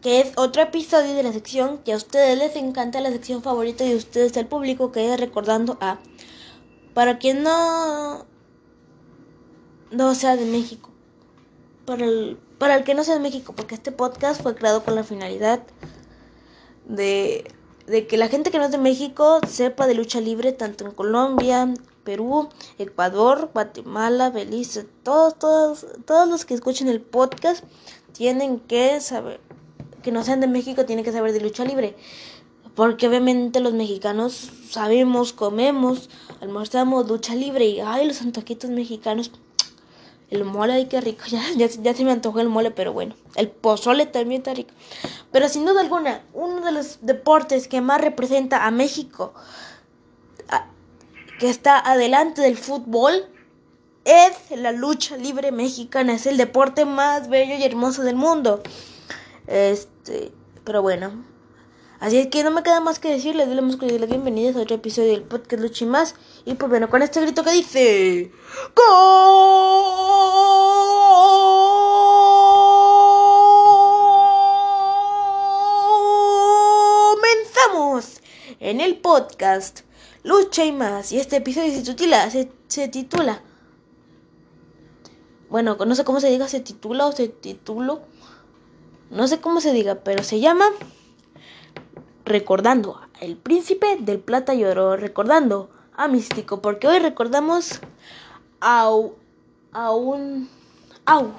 Que 0.00 0.20
es 0.20 0.32
otro 0.36 0.62
episodio 0.62 1.14
de 1.14 1.22
la 1.22 1.32
sección 1.32 1.78
que 1.78 1.92
a 1.92 1.96
ustedes 1.96 2.38
les 2.38 2.56
encanta, 2.56 3.02
la 3.02 3.10
sección 3.10 3.42
favorita 3.42 3.84
de 3.84 3.96
ustedes, 3.96 4.34
el 4.38 4.46
público, 4.46 4.92
que 4.92 5.12
es 5.12 5.20
recordando 5.20 5.76
a 5.82 5.98
para 6.94 7.18
quien 7.18 7.42
no, 7.42 8.26
no 9.90 10.14
sea 10.14 10.36
de 10.36 10.46
México, 10.46 10.90
para 11.86 12.04
el, 12.04 12.38
para 12.58 12.76
el 12.76 12.84
que 12.84 12.94
no 12.94 13.04
sea 13.04 13.14
de 13.14 13.20
México, 13.20 13.52
porque 13.56 13.74
este 13.74 13.92
podcast 13.92 14.42
fue 14.42 14.54
creado 14.54 14.84
con 14.84 14.94
la 14.94 15.04
finalidad 15.04 15.62
de, 16.86 17.50
de 17.86 18.06
que 18.06 18.16
la 18.16 18.28
gente 18.28 18.50
que 18.50 18.58
no 18.58 18.64
es 18.64 18.70
de 18.70 18.78
México 18.78 19.40
sepa 19.46 19.86
de 19.86 19.94
lucha 19.94 20.20
libre 20.20 20.52
tanto 20.52 20.84
en 20.84 20.92
Colombia, 20.92 21.72
Perú, 22.04 22.48
Ecuador, 22.78 23.50
Guatemala, 23.52 24.30
Belice, 24.30 24.84
todos, 25.02 25.38
todos, 25.38 25.86
todos 26.06 26.28
los 26.28 26.44
que 26.44 26.54
escuchen 26.54 26.88
el 26.88 27.00
podcast 27.00 27.64
tienen 28.12 28.58
que 28.60 29.00
saber, 29.00 29.40
que 30.02 30.12
no 30.12 30.24
sean 30.24 30.40
de 30.40 30.46
México, 30.46 30.84
tienen 30.86 31.04
que 31.04 31.12
saber 31.12 31.32
de 31.32 31.40
lucha 31.40 31.64
libre. 31.64 31.96
Porque 32.74 33.08
obviamente 33.08 33.60
los 33.60 33.74
mexicanos 33.74 34.50
sabemos, 34.70 35.32
comemos, 35.32 36.08
almorzamos 36.40 37.06
ducha 37.06 37.34
libre 37.34 37.66
y 37.66 37.80
ay, 37.80 38.06
los 38.06 38.22
antojitos 38.22 38.70
mexicanos. 38.70 39.30
El 40.30 40.44
mole, 40.44 40.74
ay, 40.74 40.86
qué 40.86 41.00
rico. 41.00 41.24
Ya, 41.28 41.42
ya, 41.56 41.66
ya 41.66 41.94
se 41.94 42.04
me 42.04 42.12
antojó 42.12 42.40
el 42.40 42.48
mole, 42.48 42.70
pero 42.70 42.92
bueno. 42.92 43.14
El 43.34 43.48
pozole 43.48 44.06
también 44.06 44.40
está 44.40 44.54
rico. 44.54 44.72
Pero 45.32 45.48
sin 45.48 45.64
duda 45.64 45.80
alguna, 45.80 46.22
uno 46.32 46.60
de 46.60 46.72
los 46.72 46.98
deportes 47.02 47.68
que 47.68 47.80
más 47.80 48.00
representa 48.00 48.66
a 48.66 48.70
México, 48.70 49.34
que 51.38 51.48
está 51.48 51.78
adelante 51.78 52.42
del 52.42 52.56
fútbol, 52.56 53.26
es 54.04 54.32
la 54.56 54.72
lucha 54.72 55.16
libre 55.16 55.52
mexicana. 55.52 56.14
Es 56.14 56.26
el 56.26 56.36
deporte 56.36 56.84
más 56.84 57.28
bello 57.28 57.54
y 57.56 57.64
hermoso 57.64 58.02
del 58.02 58.16
mundo. 58.16 58.62
Este, 59.46 60.32
pero 60.64 60.82
bueno, 60.82 61.24
Así 62.00 62.16
es 62.16 62.28
que 62.28 62.42
no 62.42 62.50
me 62.50 62.62
queda 62.62 62.80
más 62.80 62.98
que 62.98 63.10
decirles, 63.10 63.54
damos 63.54 63.76
las 63.78 64.08
bienvenidas 64.08 64.56
a 64.56 64.60
otro 64.60 64.76
episodio 64.76 65.10
del 65.10 65.22
podcast 65.22 65.62
Luchi 65.62 65.84
Más. 65.84 66.14
Y 66.46 66.54
pues 66.54 66.70
bueno, 66.70 66.88
con 66.88 67.02
este 67.02 67.20
grito 67.20 67.44
que 67.44 67.52
dice... 67.52 68.32
¡Comenzamos! 77.04 78.22
En 78.60 78.80
el 78.80 78.96
podcast 78.96 79.80
Lucha 80.22 80.64
y 80.64 80.72
Más. 80.72 81.12
Y 81.12 81.18
este 81.18 81.36
episodio 81.36 81.70
se 81.74 81.82
titula... 81.82 82.30
Se, 82.30 82.88
titula... 82.88 83.42
Bueno, 85.50 85.76
no 85.76 85.94
sé 85.94 86.04
cómo 86.04 86.20
se 86.20 86.30
diga, 86.30 86.48
se 86.48 86.60
titula 86.60 87.06
o 87.08 87.12
se 87.12 87.28
titulo. 87.28 88.00
No 89.10 89.28
sé 89.28 89.38
cómo 89.42 89.60
se 89.60 89.74
diga, 89.74 89.96
pero 89.96 90.24
se 90.24 90.40
llama 90.40 90.64
recordando 92.30 93.00
el 93.20 93.36
príncipe 93.36 93.96
del 93.98 94.20
plata 94.20 94.54
y 94.54 94.64
oro, 94.64 94.96
recordando 94.96 95.68
a 95.94 96.08
Místico, 96.08 96.62
porque 96.62 96.86
hoy 96.86 97.00
recordamos 97.00 97.80
a, 98.60 98.88
a 99.72 99.90
un... 99.90 100.48
Au, 101.04 101.32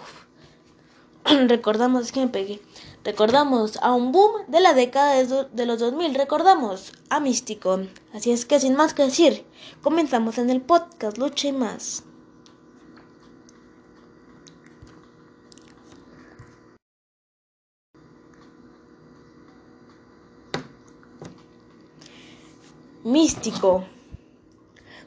recordamos, 1.47 2.11
que 2.11 2.27
pegué. 2.27 2.61
Recordamos 3.03 3.77
a 3.77 3.93
un 3.93 4.11
boom 4.11 4.45
de 4.47 4.59
la 4.59 4.73
década 4.73 5.15
de, 5.15 5.47
de 5.51 5.65
los 5.65 5.79
2000. 5.79 6.13
Recordamos 6.13 6.91
a 7.09 7.19
Místico. 7.19 7.79
Así 8.13 8.31
es 8.31 8.45
que 8.45 8.59
sin 8.59 8.75
más 8.75 8.93
que 8.93 9.03
decir, 9.03 9.45
comenzamos 9.81 10.37
en 10.37 10.49
el 10.49 10.61
podcast 10.61 11.17
Lucha 11.17 11.47
y 11.47 11.53
más. 11.53 12.03
Místico. 23.03 23.83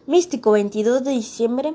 Místico, 0.08 0.50
22 0.50 1.04
de 1.04 1.12
diciembre, 1.12 1.74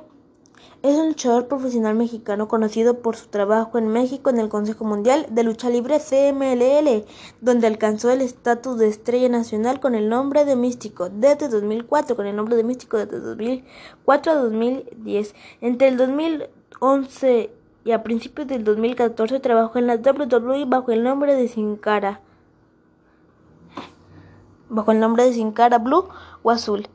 es 0.84 0.98
un 0.98 1.08
luchador 1.08 1.48
profesional 1.48 1.96
mexicano 1.96 2.50
conocido 2.50 3.00
por 3.00 3.16
su 3.16 3.28
trabajo 3.28 3.78
en 3.78 3.88
México 3.88 4.30
en 4.30 4.38
el 4.38 4.50
Consejo 4.50 4.84
Mundial 4.84 5.28
de 5.30 5.44
Lucha 5.44 5.70
Libre 5.70 5.98
CMLL, 6.00 7.06
donde 7.40 7.68
alcanzó 7.68 8.12
el 8.12 8.20
estatus 8.20 8.78
de 8.78 8.90
estrella 8.90 9.30
nacional 9.30 9.80
con 9.80 9.96
el 9.96 10.10
nombre 10.10 10.44
de 10.44 10.58
Místico 10.58 11.10
desde 11.10 11.48
2004, 11.48 12.18
con 12.18 12.28
el 12.28 12.36
nombre 12.36 12.58
de 12.58 12.66
Místico 12.66 12.98
desde 12.98 13.22
2004 13.22 14.32
a 14.34 14.36
2010. 14.36 15.36
Entre 15.62 15.88
el 15.88 15.96
2011 15.96 17.50
y 17.86 17.92
a 17.94 18.04
principios 18.04 18.46
del 18.50 18.66
2014 18.66 19.40
trabajó 19.40 19.80
en 19.80 19.88
la 19.88 19.96
WWE 19.96 20.66
bajo 20.66 20.92
el 20.92 21.02
nombre 21.02 21.36
de 21.36 21.48
Sin 21.48 21.78
Cara. 21.78 22.20
Bajo 24.70 24.92
el 24.92 25.00
nombre 25.00 25.26
de 25.26 25.34
Sin 25.34 25.52
Cara 25.52 25.80
Blue 25.80 26.08
o 26.44 26.52
Azul. 26.52 26.88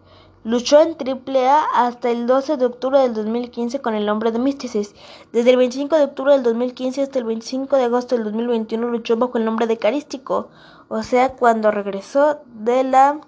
Luchó 0.44 0.78
en 0.80 0.90
AAA 0.90 1.64
hasta 1.74 2.10
el 2.10 2.26
12 2.26 2.58
de 2.58 2.66
octubre 2.66 2.98
del 2.98 3.14
2015 3.14 3.80
con 3.80 3.94
el 3.94 4.04
nombre 4.04 4.30
de 4.30 4.38
Mysticis. 4.38 4.94
Desde 5.32 5.50
el 5.50 5.56
25 5.56 5.96
de 5.96 6.04
octubre 6.04 6.34
del 6.34 6.42
2015 6.42 7.02
hasta 7.02 7.18
el 7.18 7.24
25 7.24 7.76
de 7.76 7.84
agosto 7.84 8.14
del 8.14 8.24
2021 8.24 8.88
luchó 8.88 9.16
bajo 9.16 9.38
el 9.38 9.46
nombre 9.46 9.66
de 9.66 9.78
Carístico, 9.78 10.50
o 10.88 11.02
sea, 11.02 11.34
cuando 11.34 11.70
regresó 11.70 12.40
de 12.46 12.84
la 12.84 13.20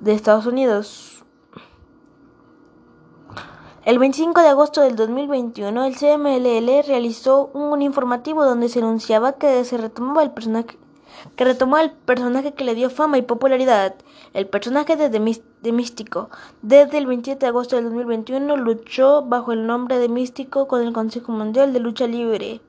de 0.00 0.14
Estados 0.14 0.46
Unidos. 0.46 1.22
El 3.84 3.98
25 3.98 4.40
de 4.40 4.48
agosto 4.48 4.80
del 4.80 4.96
2021, 4.96 5.84
el 5.84 5.96
CMLL 5.96 6.86
realizó 6.86 7.50
un 7.52 7.82
informativo 7.82 8.44
donde 8.44 8.68
se 8.68 8.78
anunciaba 8.78 9.32
que 9.32 9.64
se 9.64 9.76
retomaba 9.76 10.22
el 10.22 10.30
personaje 10.30 10.78
que 11.36 11.44
retomó 11.44 11.78
el 11.78 11.90
personaje 11.90 12.54
que 12.54 12.64
le 12.64 12.74
dio 12.74 12.90
fama 12.90 13.18
y 13.18 13.22
popularidad, 13.22 13.94
el 14.34 14.46
personaje 14.46 14.96
de, 14.96 15.08
de 15.10 15.72
Místico. 15.72 16.30
Desde 16.62 16.98
el 16.98 17.06
27 17.06 17.40
de 17.40 17.46
agosto 17.46 17.76
del 17.76 17.86
2021 17.86 18.56
luchó 18.56 19.22
bajo 19.22 19.52
el 19.52 19.66
nombre 19.66 19.98
de 19.98 20.08
Místico 20.08 20.66
con 20.66 20.82
el 20.82 20.92
Consejo 20.92 21.32
Mundial 21.32 21.72
de 21.72 21.80
Lucha 21.80 22.06
Libre. 22.06 22.60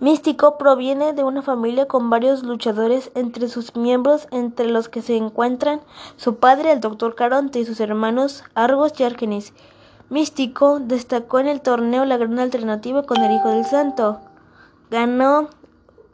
Místico 0.00 0.56
proviene 0.56 1.12
de 1.12 1.24
una 1.24 1.42
familia 1.42 1.86
con 1.86 2.08
varios 2.08 2.42
luchadores 2.42 3.10
entre 3.14 3.48
sus 3.48 3.76
miembros, 3.76 4.28
entre 4.30 4.66
los 4.66 4.88
que 4.88 5.02
se 5.02 5.14
encuentran 5.14 5.82
su 6.16 6.36
padre, 6.36 6.72
el 6.72 6.80
Dr. 6.80 7.14
Caronte, 7.14 7.58
y 7.58 7.66
sus 7.66 7.80
hermanos 7.80 8.42
Argos 8.54 8.98
y 8.98 9.04
Argenis. 9.04 9.52
Místico 10.08 10.80
destacó 10.80 11.38
en 11.38 11.48
el 11.48 11.60
torneo 11.60 12.06
La 12.06 12.16
Gran 12.16 12.38
Alternativa 12.38 13.02
con 13.02 13.22
el 13.22 13.30
Hijo 13.30 13.50
del 13.50 13.66
Santo. 13.66 14.20
Ganó 14.90 15.50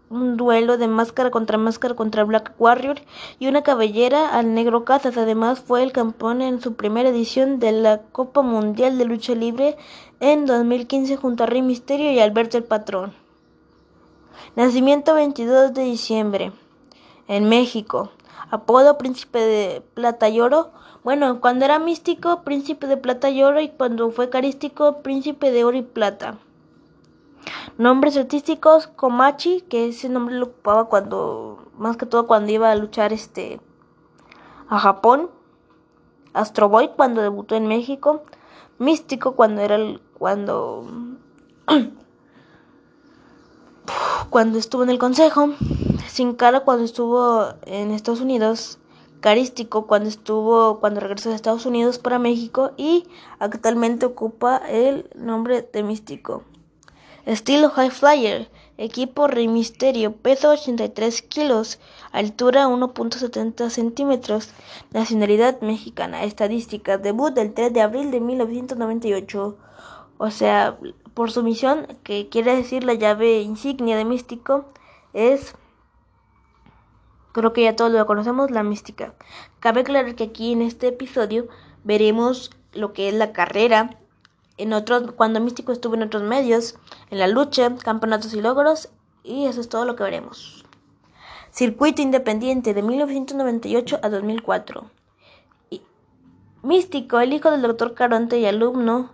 un 0.09 0.37
duelo 0.37 0.79
de 0.79 0.87
máscara 0.87 1.31
contra 1.31 1.59
máscara 1.59 1.95
contra 1.95 2.25
Black 2.25 2.55
Warrior 2.59 3.01
y 3.39 3.49
una 3.49 3.63
cabellera 3.63 4.29
al 4.29 4.55
Negro 4.55 4.85
Casas. 4.85 5.17
Además, 5.17 5.61
fue 5.61 5.83
el 5.83 5.93
campeón 5.93 6.43
en 6.43 6.61
su 6.61 6.75
primera 6.75 7.09
edición 7.09 7.59
de 7.59 7.73
la 7.73 8.03
Copa 8.13 8.43
Mundial 8.43 8.99
de 8.99 9.05
Lucha 9.05 9.35
Libre 9.35 9.77
en 10.21 10.47
2015 10.47 11.17
junto 11.17 11.45
a 11.45 11.47
Rey 11.47 11.63
Misterio 11.63 12.13
y 12.13 12.21
Alberto 12.21 12.57
el 12.57 12.65
Patrón. 12.65 13.15
Nacimiento 14.55 15.15
22 15.15 15.75
de 15.75 15.83
diciembre 15.83 16.53
en 17.29 17.49
México. 17.49 18.11
Apodo 18.51 18.97
Príncipe 18.97 19.41
de 19.41 19.83
Plata 19.95 20.29
y 20.29 20.41
Oro. 20.41 20.71
Bueno, 21.03 21.41
cuando 21.41 21.65
era 21.65 21.79
místico, 21.79 22.43
Príncipe 22.43 22.87
de 22.87 22.97
Plata 22.97 23.29
y 23.31 23.43
Oro 23.43 23.61
y 23.61 23.71
cuando 23.71 24.11
fue 24.11 24.31
carístico, 24.31 25.03
Príncipe 25.03 25.51
de 25.51 25.65
Oro 25.65 25.77
y 25.77 25.83
Plata. 25.83 26.39
Nombres 27.79 28.17
artísticos, 28.17 28.87
Komachi, 28.87 29.61
que 29.61 29.89
ese 29.89 30.09
nombre 30.09 30.37
lo 30.37 30.47
ocupaba 30.47 30.87
cuando, 30.87 31.71
más 31.77 31.99
que 31.99 32.07
todo 32.07 32.27
cuando 32.27 32.51
iba 32.51 32.71
a 32.71 32.75
luchar 32.75 33.13
este 33.13 33.61
a 34.69 34.79
Japón. 34.79 35.31
Astro 36.33 36.71
Boy 36.71 36.93
cuando 36.97 37.21
debutó 37.21 37.55
en 37.55 37.67
México. 37.67 38.23
Místico 38.79 39.37
cuando 39.37 39.61
era 39.61 39.75
el, 39.75 40.01
cuando 40.19 40.87
cuando 44.31 44.59
estuvo 44.59 44.83
en 44.83 44.91
el 44.91 44.99
consejo. 44.99 45.51
Sin 46.09 46.35
cara 46.35 46.61
cuando 46.61 46.85
estuvo 46.85 47.45
en 47.67 47.91
Estados 47.91 48.23
Unidos. 48.23 48.79
Carístico 49.21 49.87
cuando 49.87 50.09
estuvo 50.09 50.81
cuando 50.81 51.01
regresó 51.01 51.29
de 51.29 51.35
Estados 51.35 51.67
Unidos 51.67 51.99
para 51.99 52.19
México 52.19 52.71
y 52.79 53.05
actualmente 53.39 54.07
ocupa 54.07 54.63
el 54.69 55.11
nombre 55.15 55.61
de 55.61 55.83
Místico. 55.83 56.43
Estilo 57.27 57.71
High 57.71 57.91
Flyer. 57.91 58.49
Equipo 58.79 59.27
Rey 59.27 59.49
Misterio. 59.49 60.13
Peso 60.13 60.51
83 60.51 61.23
kilos. 61.23 61.81
Altura 62.13 62.69
1.70 62.69 63.69
centímetros. 63.69 64.51
Nacionalidad 64.93 65.61
mexicana. 65.61 66.23
Estadísticas. 66.23 67.03
Debut 67.03 67.35
del 67.35 67.53
3 67.53 67.73
de 67.73 67.83
abril 67.83 68.13
de 68.13 68.21
1998. 68.21 69.59
O 70.19 70.31
sea, 70.31 70.79
por 71.15 71.33
su 71.33 71.43
misión, 71.43 71.89
que 72.05 72.29
quiere 72.29 72.55
decir 72.55 72.85
la 72.85 72.95
llave 72.95 73.41
insignia 73.41 73.97
de 73.97 74.05
místico, 74.05 74.67
es 75.13 75.55
creo 77.33 77.53
que 77.53 77.65
ya 77.65 77.77
todos 77.77 77.91
lo 77.91 78.07
conocemos, 78.07 78.51
la 78.51 78.63
mística. 78.63 79.15
Cabe 79.61 79.81
aclarar 79.81 80.15
que 80.15 80.25
aquí 80.25 80.53
en 80.53 80.63
este 80.63 80.89
episodio 80.89 81.49
veremos 81.85 82.51
lo 82.73 82.93
que 82.93 83.09
es 83.09 83.15
la 83.15 83.33
carrera 83.33 83.99
en 84.59 84.73
otros, 84.73 85.13
cuando 85.13 85.41
Místico 85.41 85.73
estuvo 85.73 85.95
en 85.95 86.03
otros 86.03 86.23
medios, 86.23 86.77
en 87.11 87.19
la 87.19 87.29
lucha, 87.29 87.75
campeonatos 87.77 88.33
y 88.35 88.41
logros, 88.41 88.91
y 89.23 89.47
eso 89.47 89.61
es 89.61 89.69
todo 89.69 89.85
lo 89.85 89.97
que 89.97 90.05
veremos. 90.05 90.65
Circuito 91.51 92.03
Independiente 92.03 92.75
de 92.75 92.83
1998 92.83 94.01
a 94.03 94.09
2004. 94.09 94.91
Místico, 96.63 97.21
el 97.21 97.33
hijo 97.33 97.51
del 97.51 97.63
doctor 97.63 97.95
Caronte 97.95 98.39
y 98.39 98.47
alumno, 98.47 99.11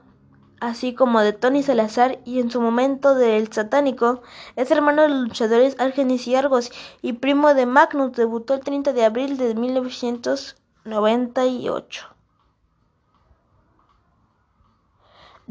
así 0.60 0.94
como 0.94 1.20
de 1.20 1.32
Tony 1.32 1.62
Salazar 1.62 2.18
y 2.24 2.40
en 2.40 2.50
su 2.50 2.60
momento 2.60 3.14
del 3.14 3.52
satánico, 3.52 4.22
es 4.56 4.70
hermano 4.70 5.02
de 5.02 5.08
los 5.08 5.20
luchadores 5.20 5.76
Argenis 5.78 6.26
y 6.28 6.34
Argos 6.34 6.72
y 7.02 7.14
primo 7.14 7.52
de 7.52 7.66
Magnus, 7.66 8.12
debutó 8.12 8.54
el 8.54 8.60
30 8.60 8.92
de 8.92 9.04
abril 9.04 9.36
de 9.36 9.54
1998. 9.54 12.11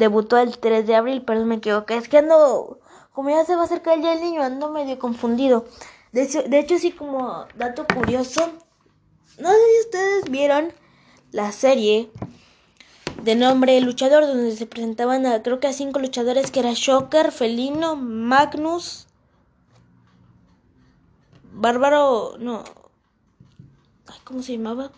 Debutó 0.01 0.39
el 0.39 0.57
3 0.57 0.87
de 0.87 0.95
abril, 0.95 1.21
pero 1.21 1.45
me 1.45 1.55
equivoqué. 1.55 1.95
Es 1.95 2.09
que 2.09 2.17
ando, 2.17 2.79
como 3.13 3.29
ya 3.29 3.45
se 3.45 3.55
va 3.55 3.61
a 3.61 3.65
acercar 3.65 3.99
el 3.99 4.21
niño, 4.21 4.41
ando 4.41 4.71
medio 4.71 4.97
confundido. 4.97 5.65
De 6.11 6.23
hecho, 6.23 6.41
de 6.41 6.79
sí, 6.79 6.91
como 6.91 7.45
dato 7.55 7.85
curioso, 7.85 8.51
no 9.37 9.49
sé 9.49 9.55
si 9.55 9.85
ustedes 9.85 10.31
vieron 10.31 10.73
la 11.31 11.51
serie 11.51 12.09
de 13.21 13.35
nombre 13.35 13.79
Luchador, 13.79 14.25
donde 14.25 14.55
se 14.55 14.65
presentaban 14.65 15.27
a, 15.27 15.43
creo 15.43 15.59
que 15.59 15.67
a 15.67 15.73
cinco 15.73 15.99
luchadores, 15.99 16.49
que 16.49 16.61
era 16.61 16.73
Shocker, 16.73 17.31
Felino, 17.31 17.95
Magnus, 17.95 19.07
Bárbaro, 21.53 22.37
no, 22.39 22.63
¿cómo 24.23 24.41
se 24.41 24.53
llamaba? 24.53 24.91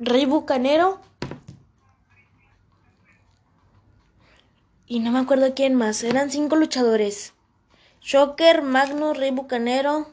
Rey 0.00 0.26
Bucanero 0.26 0.98
Y 4.86 5.00
no 5.00 5.10
me 5.12 5.18
acuerdo 5.20 5.54
quién 5.54 5.74
más. 5.74 6.02
Eran 6.02 6.30
cinco 6.30 6.56
luchadores. 6.56 7.32
Shocker, 8.02 8.62
Magnus, 8.62 9.16
Rey 9.16 9.30
Bucanero. 9.30 10.08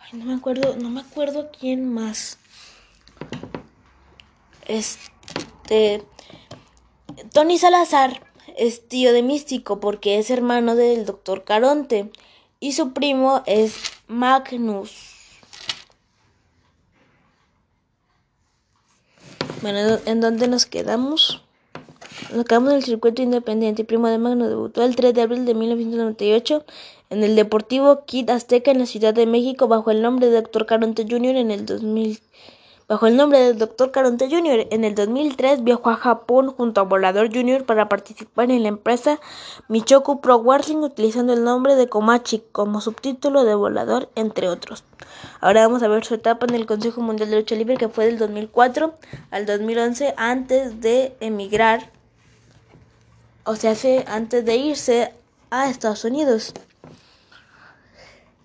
Ay, 0.00 0.18
no 0.18 0.24
me 0.24 0.34
acuerdo, 0.34 0.76
no 0.76 0.88
me 0.88 1.00
acuerdo 1.00 1.50
quién 1.50 1.92
más. 1.92 2.38
Este. 4.66 6.02
Tony 7.32 7.58
Salazar 7.58 8.22
es 8.56 8.88
tío 8.88 9.12
de 9.12 9.22
Místico 9.22 9.80
porque 9.80 10.18
es 10.18 10.30
hermano 10.30 10.76
del 10.76 11.04
doctor 11.04 11.44
Caronte. 11.44 12.10
Y 12.58 12.72
su 12.72 12.94
primo 12.94 13.42
es 13.44 13.74
Magnus. 14.06 15.12
Bueno, 19.60 19.98
¿en 20.06 20.20
dónde 20.22 20.48
nos 20.48 20.64
quedamos? 20.64 21.45
Acabamos 22.34 22.72
el 22.72 22.82
circuito 22.82 23.22
independiente. 23.22 23.84
Primo 23.84 24.08
de 24.08 24.18
Magno 24.18 24.48
debutó 24.48 24.82
el 24.82 24.96
3 24.96 25.14
de 25.14 25.22
abril 25.22 25.44
de 25.44 25.54
1998 25.54 26.64
en 27.10 27.22
el 27.22 27.36
Deportivo 27.36 28.04
Kid 28.04 28.30
Azteca 28.30 28.70
en 28.72 28.80
la 28.80 28.86
Ciudad 28.86 29.14
de 29.14 29.26
México 29.26 29.68
bajo 29.68 29.90
el 29.90 30.02
nombre 30.02 30.28
de 30.28 30.42
Dr. 30.42 30.66
Caronte 30.66 31.06
Jr. 31.08 31.36
en 31.36 31.50
el 31.50 31.66
2000. 31.66 32.20
Bajo 32.88 33.08
el 33.08 33.16
nombre 33.16 33.40
del 33.40 33.58
Dr. 33.58 33.90
Caronte 33.90 34.28
Jr. 34.30 34.68
En 34.70 34.84
el 34.84 34.94
2003 34.94 35.64
viajó 35.64 35.90
a 35.90 35.96
Japón 35.96 36.52
junto 36.52 36.80
a 36.80 36.84
Volador 36.84 37.32
Jr. 37.34 37.64
para 37.64 37.88
participar 37.88 38.50
en 38.50 38.62
la 38.62 38.68
empresa 38.68 39.18
Michoku 39.68 40.20
Pro 40.20 40.38
Wrestling 40.38 40.76
utilizando 40.76 41.32
el 41.32 41.42
nombre 41.42 41.74
de 41.74 41.88
Komachi 41.88 42.44
como 42.52 42.80
subtítulo 42.80 43.44
de 43.44 43.56
Volador, 43.56 44.08
entre 44.14 44.48
otros. 44.48 44.84
Ahora 45.40 45.66
vamos 45.66 45.82
a 45.82 45.88
ver 45.88 46.04
su 46.04 46.14
etapa 46.14 46.46
en 46.46 46.54
el 46.54 46.66
Consejo 46.66 47.00
Mundial 47.00 47.30
de 47.30 47.36
Lucha 47.36 47.56
Libre 47.56 47.76
que 47.76 47.88
fue 47.88 48.06
del 48.06 48.18
2004 48.18 48.94
al 49.32 49.46
2011 49.46 50.14
antes 50.16 50.80
de 50.80 51.16
emigrar 51.18 51.95
o 53.46 53.56
sea, 53.56 53.74
antes 54.08 54.44
de 54.44 54.56
irse 54.56 55.12
a 55.50 55.70
Estados 55.70 56.04
Unidos. 56.04 56.52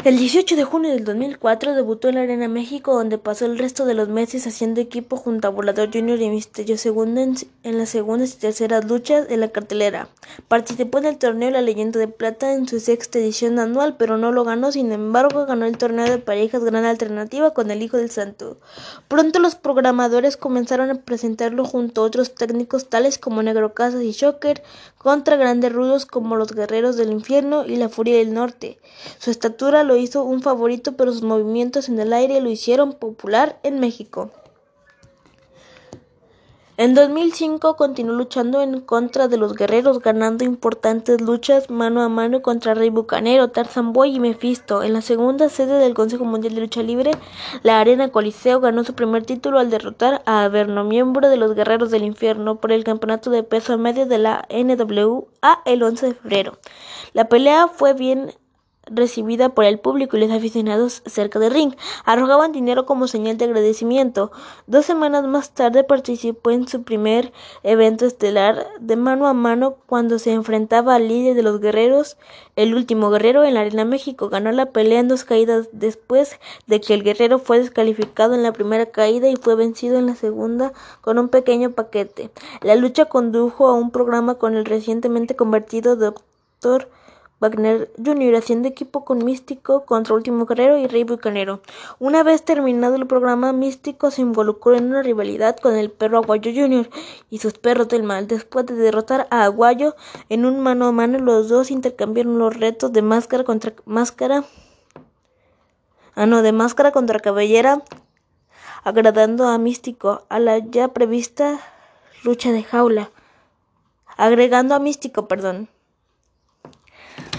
El 0.03 0.17
18 0.17 0.55
de 0.55 0.63
junio 0.63 0.89
del 0.89 1.03
2004 1.03 1.75
debutó 1.75 2.09
en 2.09 2.15
la 2.15 2.21
Arena 2.21 2.47
México, 2.47 2.95
donde 2.95 3.19
pasó 3.19 3.45
el 3.45 3.59
resto 3.59 3.85
de 3.85 3.93
los 3.93 4.09
meses 4.09 4.47
haciendo 4.47 4.81
equipo 4.81 5.15
junto 5.15 5.47
a 5.47 5.51
Volador 5.51 5.91
Jr. 5.93 6.19
y 6.19 6.29
Misterio 6.29 6.79
Segundo 6.79 7.21
en, 7.21 7.77
las 7.77 7.89
segundas 7.89 8.33
y 8.33 8.37
terceras 8.37 8.83
luchas 8.85 9.27
en 9.29 9.41
la 9.41 9.49
cartelera. 9.49 10.07
Participó 10.47 10.97
en 10.97 11.05
el 11.05 11.19
torneo 11.19 11.51
La 11.51 11.61
Leyenda 11.61 11.99
de 11.99 12.07
Plata 12.07 12.53
en 12.53 12.67
su 12.67 12.79
sexta 12.79 13.19
edición 13.19 13.59
anual, 13.59 13.95
pero 13.95 14.17
no 14.17 14.31
lo 14.31 14.43
ganó. 14.43 14.71
Sin 14.71 14.91
embargo, 14.91 15.45
ganó 15.45 15.67
el 15.67 15.77
torneo 15.77 16.05
de 16.05 16.17
parejas 16.17 16.63
Gran 16.63 16.85
Alternativa 16.85 17.53
con 17.53 17.69
el 17.69 17.83
Hijo 17.83 17.97
del 17.97 18.09
Santo. 18.09 18.57
Pronto 19.07 19.37
los 19.37 19.53
programadores 19.53 20.35
comenzaron 20.35 20.89
a 20.89 20.95
presentarlo 20.95 21.63
junto 21.63 22.01
a 22.01 22.05
otros 22.05 22.33
técnicos 22.33 22.89
tales 22.89 23.19
como 23.19 23.43
Negro 23.43 23.75
Casas 23.75 24.01
y 24.01 24.13
Shocker 24.13 24.63
contra 25.01 25.35
grandes 25.35 25.73
rudos 25.73 26.05
como 26.05 26.35
los 26.35 26.53
Guerreros 26.53 26.95
del 26.95 27.11
Infierno 27.11 27.65
y 27.65 27.75
la 27.75 27.89
Furia 27.89 28.17
del 28.17 28.35
Norte. 28.35 28.77
Su 29.17 29.31
estatura 29.31 29.83
lo 29.83 29.95
hizo 29.95 30.23
un 30.23 30.43
favorito, 30.43 30.91
pero 30.95 31.11
sus 31.11 31.23
movimientos 31.23 31.89
en 31.89 31.99
el 31.99 32.13
aire 32.13 32.39
lo 32.39 32.51
hicieron 32.51 32.93
popular 32.93 33.59
en 33.63 33.79
México. 33.79 34.31
En 36.81 36.95
2005 36.95 37.75
continuó 37.75 38.15
luchando 38.15 38.59
en 38.63 38.81
contra 38.81 39.27
de 39.27 39.37
los 39.37 39.53
guerreros, 39.53 39.99
ganando 39.99 40.43
importantes 40.43 41.21
luchas 41.21 41.69
mano 41.69 42.01
a 42.01 42.09
mano 42.09 42.41
contra 42.41 42.73
Rey 42.73 42.89
Bucanero, 42.89 43.49
Tarzan 43.49 43.93
Boy 43.93 44.15
y 44.15 44.19
Mephisto. 44.19 44.81
En 44.81 44.93
la 44.93 45.03
segunda 45.03 45.47
sede 45.49 45.77
del 45.77 45.93
Consejo 45.93 46.25
Mundial 46.25 46.55
de 46.55 46.61
Lucha 46.61 46.81
Libre, 46.81 47.11
la 47.61 47.79
Arena 47.79 48.09
Coliseo 48.09 48.59
ganó 48.61 48.83
su 48.83 48.95
primer 48.95 49.23
título 49.23 49.59
al 49.59 49.69
derrotar 49.69 50.23
a 50.25 50.43
Averno, 50.43 50.83
miembro 50.83 51.29
de 51.29 51.37
los 51.37 51.53
Guerreros 51.53 51.91
del 51.91 52.03
Infierno, 52.03 52.55
por 52.55 52.71
el 52.71 52.83
campeonato 52.83 53.29
de 53.29 53.43
peso 53.43 53.77
medio 53.77 54.07
de 54.07 54.17
la 54.17 54.47
NWA 54.49 55.61
el 55.65 55.83
11 55.83 56.07
de 56.07 56.13
febrero. 56.15 56.57
La 57.13 57.29
pelea 57.29 57.67
fue 57.67 57.93
bien 57.93 58.33
recibida 58.91 59.49
por 59.49 59.65
el 59.65 59.79
público 59.79 60.17
y 60.17 60.21
los 60.21 60.31
aficionados 60.31 61.01
cerca 61.05 61.39
del 61.39 61.53
ring. 61.53 61.73
Arrojaban 62.05 62.51
dinero 62.51 62.85
como 62.85 63.07
señal 63.07 63.37
de 63.37 63.45
agradecimiento. 63.45 64.31
Dos 64.67 64.85
semanas 64.85 65.25
más 65.25 65.51
tarde 65.51 65.83
participó 65.83 66.51
en 66.51 66.67
su 66.67 66.83
primer 66.83 67.31
evento 67.63 68.05
estelar 68.05 68.67
de 68.79 68.95
mano 68.95 69.27
a 69.27 69.33
mano 69.33 69.75
cuando 69.85 70.19
se 70.19 70.33
enfrentaba 70.33 70.95
al 70.95 71.07
líder 71.07 71.35
de 71.35 71.43
los 71.43 71.59
guerreros, 71.59 72.17
el 72.55 72.75
último 72.75 73.09
guerrero 73.09 73.43
en 73.43 73.55
la 73.55 73.61
Arena 73.61 73.85
México. 73.85 74.29
Ganó 74.29 74.51
la 74.51 74.67
pelea 74.67 74.99
en 74.99 75.07
dos 75.07 75.23
caídas 75.23 75.69
después 75.71 76.39
de 76.67 76.81
que 76.81 76.93
el 76.93 77.03
guerrero 77.03 77.39
fue 77.39 77.59
descalificado 77.59 78.33
en 78.33 78.43
la 78.43 78.53
primera 78.53 78.87
caída 78.87 79.29
y 79.29 79.35
fue 79.35 79.55
vencido 79.55 79.97
en 79.97 80.05
la 80.05 80.15
segunda 80.15 80.73
con 81.01 81.17
un 81.17 81.29
pequeño 81.29 81.71
paquete. 81.71 82.29
La 82.61 82.75
lucha 82.75 83.05
condujo 83.05 83.67
a 83.67 83.73
un 83.73 83.91
programa 83.91 84.35
con 84.35 84.55
el 84.55 84.65
recientemente 84.65 85.35
convertido 85.35 85.95
doctor 85.95 86.89
Wagner 87.41 87.91
Jr. 87.97 88.35
haciendo 88.35 88.67
equipo 88.67 89.03
con 89.03 89.25
Místico 89.25 89.83
contra 89.83 90.13
Último 90.13 90.45
Guerrero 90.45 90.77
y 90.77 90.85
Rey 90.85 91.03
Bucanero. 91.03 91.61
Una 91.97 92.21
vez 92.21 92.45
terminado 92.45 92.95
el 92.95 93.07
programa, 93.07 93.51
Místico 93.51 94.11
se 94.11 94.21
involucró 94.21 94.75
en 94.75 94.85
una 94.85 95.01
rivalidad 95.01 95.57
con 95.57 95.75
el 95.75 95.89
perro 95.89 96.19
Aguayo 96.19 96.51
Jr. 96.53 96.87
y 97.31 97.39
sus 97.39 97.53
perros 97.53 97.87
del 97.87 98.03
mal. 98.03 98.27
Después 98.27 98.67
de 98.67 98.75
derrotar 98.75 99.27
a 99.31 99.43
Aguayo 99.43 99.95
en 100.29 100.45
un 100.45 100.59
mano 100.59 100.85
a 100.85 100.91
mano, 100.91 101.17
los 101.17 101.49
dos 101.49 101.71
intercambiaron 101.71 102.37
los 102.37 102.55
retos 102.55 102.93
de 102.93 103.01
máscara 103.01 103.43
contra 103.43 103.73
máscara. 103.85 104.43
Ah, 106.13 106.27
no, 106.27 106.43
de 106.43 106.51
máscara 106.51 106.91
contra 106.91 107.19
cabellera, 107.19 107.81
agradando 108.83 109.47
a 109.47 109.57
Místico 109.57 110.25
a 110.29 110.39
la 110.39 110.59
ya 110.59 110.89
prevista 110.89 111.59
lucha 112.23 112.51
de 112.51 112.61
jaula. 112.61 113.09
Agregando 114.15 114.75
a 114.75 114.79
Místico, 114.79 115.27
perdón 115.27 115.69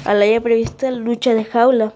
a 0.04 0.14
la 0.14 0.26
ya 0.26 0.40
prevista 0.40 0.90
lucha 0.90 1.34
de 1.34 1.44
jaula, 1.44 1.94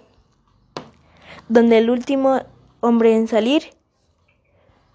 donde 1.48 1.78
el 1.78 1.90
último 1.90 2.40
hombre 2.80 3.14
en 3.14 3.28
salir 3.28 3.76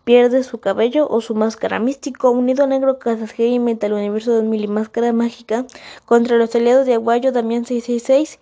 pierde 0.04 0.44
su 0.44 0.60
cabello 0.60 1.08
o 1.10 1.22
su 1.22 1.36
máscara 1.36 1.80
místico, 1.80 2.32
unido 2.32 2.68
Negro 2.68 3.00
Casas 3.00 3.38
y 3.38 3.60
Metal 3.60 3.94
Universo 3.94 4.34
2000 4.34 4.64
y 4.64 4.68
Máscara 4.68 5.14
Mágica 5.14 5.66
contra 6.06 6.38
los 6.38 6.56
aliados 6.56 6.86
de 6.86 6.96
Aguayo, 6.96 7.32
Damián 7.32 7.66
666, 7.66 8.40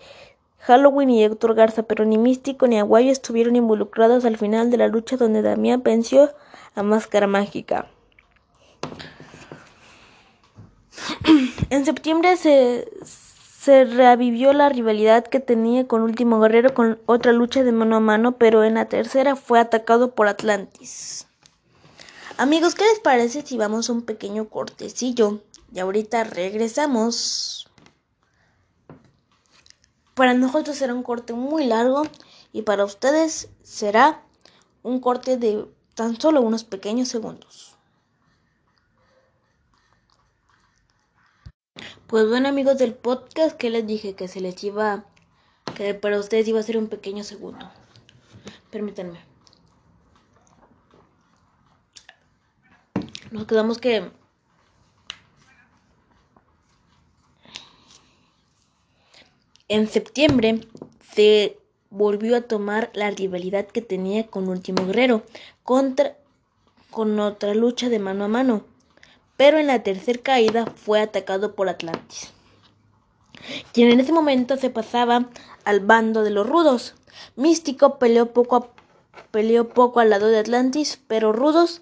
Halloween 0.59 1.09
y 1.09 1.23
Héctor 1.23 1.55
Garza, 1.55 1.83
pero 1.83 2.05
ni 2.05 2.17
Místico 2.17 2.67
ni 2.67 2.79
Aguayo 2.79 3.11
estuvieron 3.11 3.55
involucrados 3.55 4.25
al 4.25 4.37
final 4.37 4.69
de 4.71 4.77
la 4.77 4.87
lucha 4.87 5.17
donde 5.17 5.41
Damián 5.41 5.83
venció 5.83 6.31
a 6.75 6.83
Máscara 6.83 7.27
Mágica. 7.27 7.87
en 11.69 11.85
septiembre 11.85 12.37
se 12.37 12.87
se 13.59 13.83
reavivió 13.83 14.53
la 14.53 14.69
rivalidad 14.69 15.27
que 15.27 15.41
tenía 15.41 15.85
con 15.85 16.01
Último 16.01 16.39
Guerrero 16.39 16.73
con 16.73 17.01
otra 17.07 17.33
lucha 17.33 17.61
de 17.61 17.73
mano 17.73 17.97
a 17.97 17.99
mano, 17.99 18.37
pero 18.37 18.63
en 18.63 18.75
la 18.75 18.85
tercera 18.85 19.35
fue 19.35 19.59
atacado 19.59 20.15
por 20.15 20.29
Atlantis. 20.29 21.27
Amigos, 22.37 22.73
¿qué 22.73 22.85
les 22.85 23.01
parece 23.01 23.41
si 23.41 23.57
vamos 23.57 23.89
a 23.89 23.93
un 23.93 24.03
pequeño 24.03 24.47
cortecillo? 24.47 25.41
Y 25.73 25.79
ahorita 25.79 26.23
regresamos. 26.23 27.69
Para 30.13 30.33
nosotros 30.33 30.77
será 30.77 30.93
un 30.93 31.03
corte 31.03 31.33
muy 31.33 31.65
largo 31.65 32.03
y 32.53 32.61
para 32.61 32.85
ustedes 32.85 33.49
será 33.61 34.23
un 34.83 35.01
corte 35.01 35.35
de 35.35 35.65
tan 35.95 36.19
solo 36.19 36.41
unos 36.41 36.63
pequeños 36.63 37.09
segundos. 37.09 37.68
Pues 42.09 42.27
bueno 42.27 42.49
amigos 42.49 42.79
del 42.79 42.95
podcast 42.95 43.55
que 43.55 43.69
les 43.69 43.85
dije 43.85 44.15
que 44.15 44.27
se 44.27 44.41
les 44.41 44.63
iba, 44.63 45.05
que 45.75 45.93
para 45.93 46.19
ustedes 46.19 46.47
iba 46.47 46.59
a 46.59 46.63
ser 46.63 46.75
un 46.75 46.87
pequeño 46.87 47.23
segundo. 47.23 47.69
Permítanme. 48.71 49.19
Nos 53.29 53.45
quedamos 53.45 53.77
que 53.77 54.09
en 59.67 59.87
septiembre 59.87 60.61
se 61.13 61.59
volvió 61.91 62.37
a 62.37 62.41
tomar 62.41 62.89
la 62.95 63.11
rivalidad 63.11 63.67
que 63.67 63.83
tenía 63.83 64.25
con 64.25 64.47
Último 64.47 64.83
Guerrero 64.87 65.21
contra 65.61 66.17
con 66.89 67.19
otra 67.19 67.53
lucha 67.53 67.87
de 67.87 67.99
mano 67.99 68.23
a 68.23 68.29
mano 68.29 68.65
pero 69.39 69.57
en 69.57 69.67
la 69.67 69.83
tercera 69.83 70.21
caída 70.21 70.65
fue 70.65 70.99
atacado 70.99 71.55
por 71.55 71.69
Atlantis, 71.69 72.33
quien 73.71 73.89
en 73.89 74.01
ese 74.01 74.11
momento 74.11 74.57
se 74.57 74.69
pasaba 74.69 75.29
al 75.63 75.79
bando 75.79 76.23
de 76.23 76.29
los 76.29 76.45
rudos. 76.45 76.95
Místico 77.37 77.99
peleó 77.99 78.33
poco, 78.33 78.73
peleó 79.31 79.69
poco 79.69 80.01
al 80.01 80.09
lado 80.09 80.27
de 80.27 80.39
Atlantis, 80.39 80.99
pero 81.07 81.31
rudos 81.31 81.81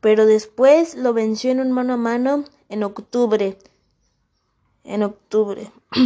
pero 0.00 0.24
después 0.24 0.94
lo 0.94 1.12
venció 1.12 1.50
en 1.50 1.58
un 1.58 1.72
mano 1.72 1.94
a 1.94 1.96
mano 1.96 2.44
en 2.68 2.84
octubre. 2.84 3.58
En 4.84 5.02
octubre. 5.02 5.72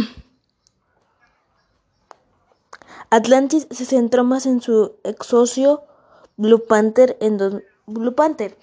Atlantis 3.11 3.67
se 3.69 3.85
centró 3.85 4.23
más 4.23 4.47
en 4.47 4.61
su 4.61 4.95
ex 5.03 5.27
socio 5.27 5.83
Blue 6.39 6.63
Panther 6.65 7.17
en 7.19 7.37
Blue 7.85 8.15
Panther. 8.15 8.55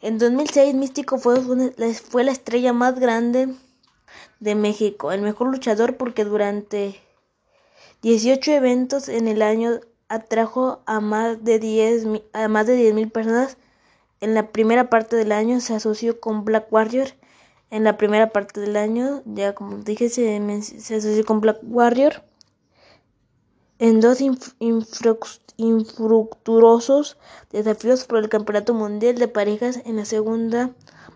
En 0.00 0.18
2006 0.18 0.72
Místico 0.76 1.18
fue, 1.18 1.40
fue 1.40 2.22
la 2.22 2.30
estrella 2.30 2.72
más 2.72 3.00
grande 3.00 3.48
de 4.38 4.54
México, 4.54 5.10
el 5.10 5.20
mejor 5.20 5.48
luchador 5.48 5.96
porque 5.96 6.24
durante 6.24 7.00
18 8.02 8.52
eventos 8.52 9.08
en 9.08 9.26
el 9.26 9.42
año 9.42 9.80
atrajo 10.08 10.84
a 10.86 11.00
más 11.00 11.42
de 11.42 11.58
10 11.58 12.06
a 12.34 12.46
más 12.46 12.68
de 12.68 12.76
10 12.76 12.94
mil 12.94 13.10
personas. 13.10 13.56
En 14.20 14.34
la 14.34 14.52
primera 14.52 14.88
parte 14.88 15.16
del 15.16 15.32
año 15.32 15.60
se 15.60 15.74
asoció 15.74 16.20
con 16.20 16.44
Black 16.44 16.72
Warrior. 16.72 17.08
En 17.68 17.82
la 17.82 17.96
primera 17.96 18.30
parte 18.30 18.60
del 18.60 18.76
año, 18.76 19.22
ya 19.24 19.56
como 19.56 19.78
dije, 19.78 20.08
se, 20.08 20.62
se 20.62 20.94
asoció 20.94 21.24
con 21.24 21.40
Black 21.40 21.58
Warrior. 21.64 22.22
En 23.84 24.00
dos 24.00 24.18
infructuosos 25.58 27.18
desafíos 27.52 28.04
por 28.06 28.16
el 28.16 28.30
Campeonato 28.30 28.72
Mundial 28.72 29.16
de 29.16 29.28
Parejas 29.28 29.82
en 29.84 29.96
la 29.96 30.06
segunda, 30.06 30.70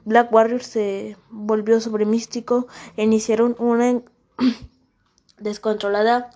Black 0.05 0.31
Warrior 0.31 0.63
se 0.63 1.17
volvió 1.31 1.81
sobre 1.81 2.05
Místico 2.05 2.67
e 2.99 3.05
iniciaron 3.05 3.57
una 3.59 4.03
descontrolada 5.39 6.31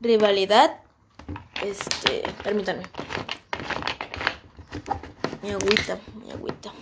rivalidad. 0.00 0.78
Este, 1.60 2.22
permítanme. 2.44 2.84
Mi 5.42 5.50
agüita, 5.50 5.98
mi 6.24 6.30
agüita. 6.30 6.72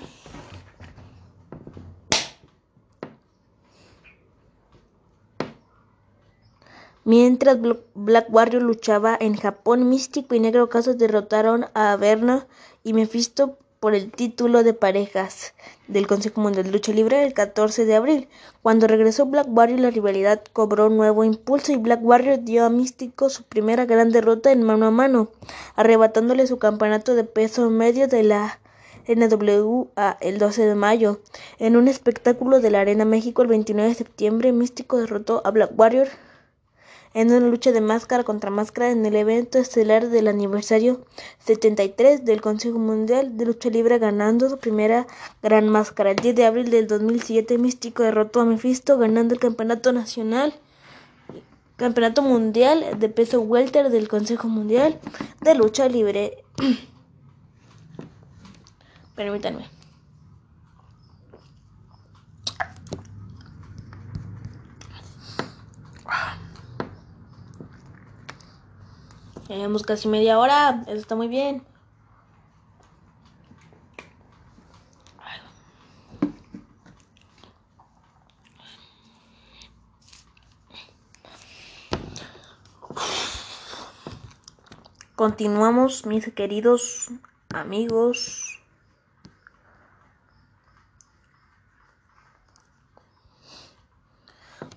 Mientras 7.05 7.59
Black 7.95 8.27
Warrior 8.31 8.63
luchaba 8.63 9.17
en 9.19 9.35
Japón, 9.37 9.89
Místico 9.89 10.37
y 10.37 10.41
Negro 10.41 10.69
Casas 10.69 10.99
derrotaron 10.99 11.67
a 11.75 11.91
Averno 11.91 12.47
y 12.85 12.93
Mephisto 12.93 13.59
por 13.81 13.97
el 13.97 14.13
título 14.13 14.63
de 14.63 14.73
parejas 14.73 15.55
del 15.89 16.07
Consejo 16.07 16.41
Mundial 16.41 16.67
de 16.67 16.71
Lucha 16.71 16.93
Libre 16.93 17.25
el 17.25 17.35
14 17.35 17.87
de 17.87 17.97
abril. 17.97 18.29
Cuando 18.63 18.87
regresó 18.87 19.27
Black 19.27 19.49
Warrior 19.51 19.81
la 19.81 19.91
rivalidad 19.91 20.45
cobró 20.53 20.91
nuevo 20.91 21.25
impulso 21.25 21.73
y 21.73 21.77
Black 21.77 21.99
Warrior 22.05 22.45
dio 22.45 22.65
a 22.65 22.71
Místico 22.71 23.29
su 23.31 23.43
primera 23.43 23.85
gran 23.85 24.13
derrota 24.13 24.53
en 24.53 24.63
mano 24.63 24.87
a 24.87 24.93
mano, 24.93 25.31
arrebatándole 25.75 26.47
su 26.47 26.59
campeonato 26.59 27.17
de 27.17 27.25
peso 27.25 27.69
medio 27.69 28.07
de 28.07 28.23
la 28.23 28.61
NWA 29.09 30.19
el 30.21 30.39
12 30.39 30.67
de 30.67 30.75
mayo. 30.77 31.21
En 31.59 31.77
un 31.77 31.89
espectáculo 31.89 32.61
de 32.61 32.71
la 32.71 32.83
Arena 32.83 33.05
México 33.05 33.43
el 33.43 33.49
29 33.49 33.89
de 33.89 33.97
septiembre, 33.97 34.53
Místico 34.53 34.99
derrotó 34.99 35.43
a 35.45 35.51
Black 35.51 35.73
Warrior 35.77 36.07
en 37.15 37.31
una 37.31 37.47
lucha 37.47 37.73
de 37.73 37.81
máscara 37.81 38.25
contra 38.25 38.51
máscara 38.51 38.91
en 38.91 39.05
el 39.05 39.17
evento 39.17 39.59
estelar 39.59 40.09
del 40.09 40.29
aniversario 40.29 41.05
73 41.45 42.25
del 42.25 42.41
Consejo 42.41 42.79
Mundial 42.79 43.37
de 43.37 43.47
Lucha 43.47 43.69
Libre 43.69 43.99
ganando 43.99 44.49
su 44.49 44.59
primera 44.59 45.07
gran 45.43 45.69
máscara. 45.69 46.11
El 46.11 46.17
10 46.17 46.37
de 46.37 46.47
abril 46.47 46.71
del 46.71 46.87
2007 46.87 47.59
Místico 47.59 48.03
derrotó 48.03 48.41
a 48.41 48.45
Mephisto 48.45 48.99
ganando 48.99 49.35
el 49.35 49.41
campeonato 49.41 49.93
nacional 49.93 50.55
campeonato 51.77 52.23
mundial 52.23 52.99
de 52.99 53.09
peso 53.09 53.41
welter 53.41 53.91
del 53.91 54.07
Consejo 54.07 54.49
Mundial 54.49 55.01
de 55.41 55.55
Lucha 55.57 55.89
Libre. 55.89 56.45
Permítanme. 59.17 59.72
Tenemos 69.53 69.83
casi 69.83 70.09
media 70.09 70.39
hora. 70.39 70.83
Eso 70.87 70.97
está 70.97 71.15
muy 71.15 71.29
bien. 71.29 71.63
Continuamos, 85.15 86.07
mis 86.07 86.33
queridos 86.33 87.11
amigos. 87.51 88.59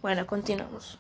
Bueno, 0.02 0.28
continuamos. 0.28 1.00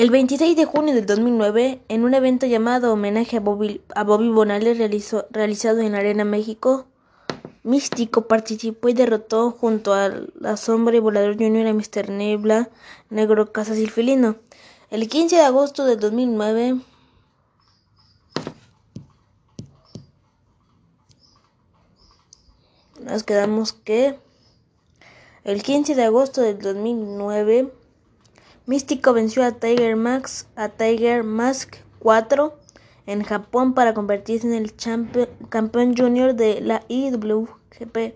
El 0.00 0.08
26 0.08 0.56
de 0.56 0.64
junio 0.64 0.94
del 0.94 1.04
2009, 1.04 1.82
en 1.88 2.04
un 2.04 2.14
evento 2.14 2.46
llamado 2.46 2.90
Homenaje 2.90 3.36
a 3.36 3.40
Bobby, 3.40 3.82
a 3.94 4.02
Bobby 4.02 4.30
Bonales 4.30 4.78
realizado 5.30 5.80
en 5.80 5.94
Arena 5.94 6.24
México, 6.24 6.86
Místico 7.64 8.26
participó 8.26 8.88
y 8.88 8.94
derrotó 8.94 9.50
junto 9.50 9.92
a 9.92 10.10
La 10.40 10.56
Sombra 10.56 10.96
y 10.96 11.00
Volador 11.00 11.36
Junior 11.36 11.66
a 11.66 11.74
Mr. 11.74 12.08
Nebla, 12.08 12.70
Negro 13.10 13.52
Casas 13.52 13.76
y 13.76 13.88
Felino. 13.88 14.36
El 14.88 15.06
15 15.06 15.36
de 15.36 15.42
agosto 15.42 15.84
del 15.84 16.00
2009, 16.00 16.80
nos 23.02 23.22
quedamos 23.22 23.74
que 23.74 24.18
el 25.44 25.62
15 25.62 25.94
de 25.94 26.04
agosto 26.04 26.40
del 26.40 26.58
2009 26.58 27.74
Místico 28.70 29.12
venció 29.12 29.44
a 29.44 29.50
Tiger 29.50 29.96
Max 29.96 30.46
a 30.54 30.68
Tiger 30.68 31.24
Mask 31.24 31.78
4 31.98 32.56
en 33.06 33.24
Japón 33.24 33.74
para 33.74 33.94
convertirse 33.94 34.46
en 34.46 34.54
el 34.54 34.76
campeón 35.48 35.96
junior 35.96 36.36
de 36.36 36.60
la 36.60 36.84
IWGP, 36.86 38.14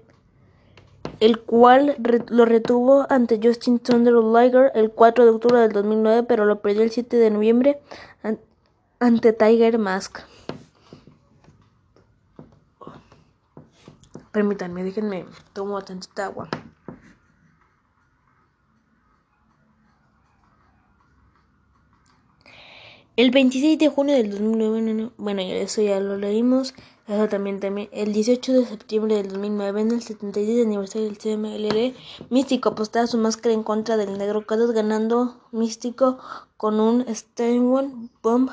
el 1.19 1.41
cual 1.41 1.97
lo 2.29 2.45
retuvo 2.45 3.05
ante 3.11 3.41
Justin 3.43 3.81
Thunder 3.81 4.15
Liger 4.15 4.71
el 4.77 4.93
4 4.93 5.25
de 5.25 5.31
octubre 5.33 5.59
del 5.59 5.73
2009, 5.73 6.23
pero 6.23 6.45
lo 6.45 6.63
perdió 6.63 6.85
el 6.85 6.93
7 6.93 7.17
de 7.17 7.31
noviembre 7.33 7.81
ante 9.01 9.33
Tiger 9.33 9.81
Mask. 9.81 10.21
Permítanme, 14.31 14.85
déjenme, 14.85 15.27
tomo 15.53 15.83
tantita 15.83 16.27
agua. 16.27 16.49
El 23.17 23.31
26 23.31 23.79
de 23.79 23.89
junio 23.89 24.17
del 24.17 24.33
2009, 24.33 25.11
bueno, 25.19 25.41
eso 25.41 25.81
ya 25.81 26.01
lo 26.01 26.17
leímos, 26.17 26.75
eso 27.07 27.29
también, 27.29 27.61
también. 27.61 27.89
El 27.93 28.13
18 28.13 28.53
de 28.53 28.67
septiembre 28.67 29.15
del 29.15 29.29
2009, 29.29 29.83
en 29.83 29.91
el 29.93 30.03
76 30.03 30.67
aniversario 30.67 31.07
del 31.07 31.19
CMLL, 31.19 31.95
Místico 32.31 32.71
apostaba 32.71 33.07
su 33.07 33.17
máscara 33.19 33.55
en 33.55 33.63
contra 33.63 33.97
del 33.97 34.19
Negro 34.19 34.45
Cados, 34.47 34.73
ganando 34.73 35.41
Místico 35.53 36.19
con 36.57 36.81
un 36.81 37.07
Steinway 37.15 38.11
Bomb 38.21 38.51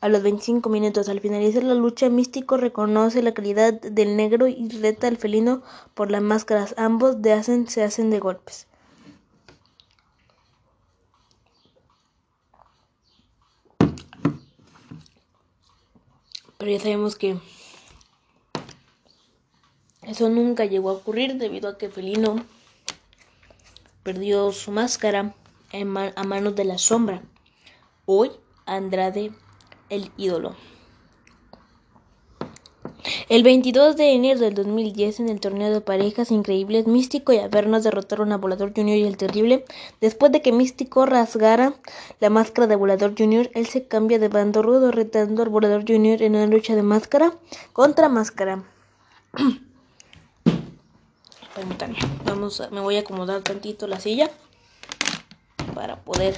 a 0.00 0.08
los 0.08 0.22
25 0.22 0.70
minutos. 0.70 1.10
Al 1.10 1.20
finalizar 1.20 1.64
la 1.64 1.74
lucha, 1.74 2.08
Místico 2.08 2.56
reconoce 2.56 3.22
la 3.22 3.34
calidad 3.34 3.74
del 3.74 4.16
negro 4.16 4.46
y 4.46 4.70
reta 4.70 5.06
al 5.06 5.18
felino 5.18 5.60
por 5.92 6.10
las 6.10 6.22
máscaras. 6.22 6.74
Ambos 6.78 7.16
se 7.66 7.82
hacen 7.82 8.08
de 8.08 8.20
golpes. 8.20 8.68
Pero 16.58 16.70
ya 16.70 16.80
sabemos 16.80 17.16
que 17.16 17.38
eso 20.02 20.28
nunca 20.28 20.64
llegó 20.64 20.90
a 20.90 20.94
ocurrir 20.94 21.36
debido 21.36 21.68
a 21.68 21.78
que 21.78 21.90
Felino 21.90 22.44
perdió 24.02 24.52
su 24.52 24.70
máscara 24.70 25.34
a 25.72 26.24
manos 26.24 26.54
de 26.54 26.64
la 26.64 26.78
sombra. 26.78 27.22
Hoy 28.06 28.30
Andrade 28.66 29.32
el 29.90 30.10
ídolo. 30.16 30.54
El 33.28 33.42
22 33.42 33.96
de 33.96 34.12
enero 34.12 34.40
del 34.40 34.54
2010, 34.54 35.20
en 35.20 35.28
el 35.28 35.40
torneo 35.40 35.72
de 35.72 35.80
parejas 35.80 36.30
increíbles, 36.30 36.86
Místico 36.86 37.32
y 37.32 37.38
Avernos 37.38 37.84
derrotaron 37.84 38.32
a 38.32 38.36
Volador 38.36 38.72
Junior 38.74 38.98
y 38.98 39.04
el 39.04 39.16
Terrible. 39.16 39.64
Después 40.00 40.32
de 40.32 40.42
que 40.42 40.52
Místico 40.52 41.06
rasgara 41.06 41.74
la 42.20 42.30
máscara 42.30 42.66
de 42.66 42.76
Volador 42.76 43.14
Junior, 43.16 43.50
él 43.54 43.66
se 43.66 43.86
cambia 43.86 44.18
de 44.18 44.28
bando 44.28 44.62
rudo, 44.62 44.90
retando 44.90 45.42
al 45.42 45.48
Volador 45.48 45.84
Junior 45.86 46.22
en 46.22 46.36
una 46.36 46.46
lucha 46.46 46.74
de 46.74 46.82
máscara 46.82 47.34
contra 47.72 48.08
máscara. 48.08 48.64
Vamos 52.26 52.62
me 52.70 52.80
voy 52.80 52.96
a 52.96 53.00
acomodar 53.00 53.40
tantito 53.40 53.86
la 53.86 53.98
silla 53.98 54.30
para 55.74 55.96
poder 55.96 56.34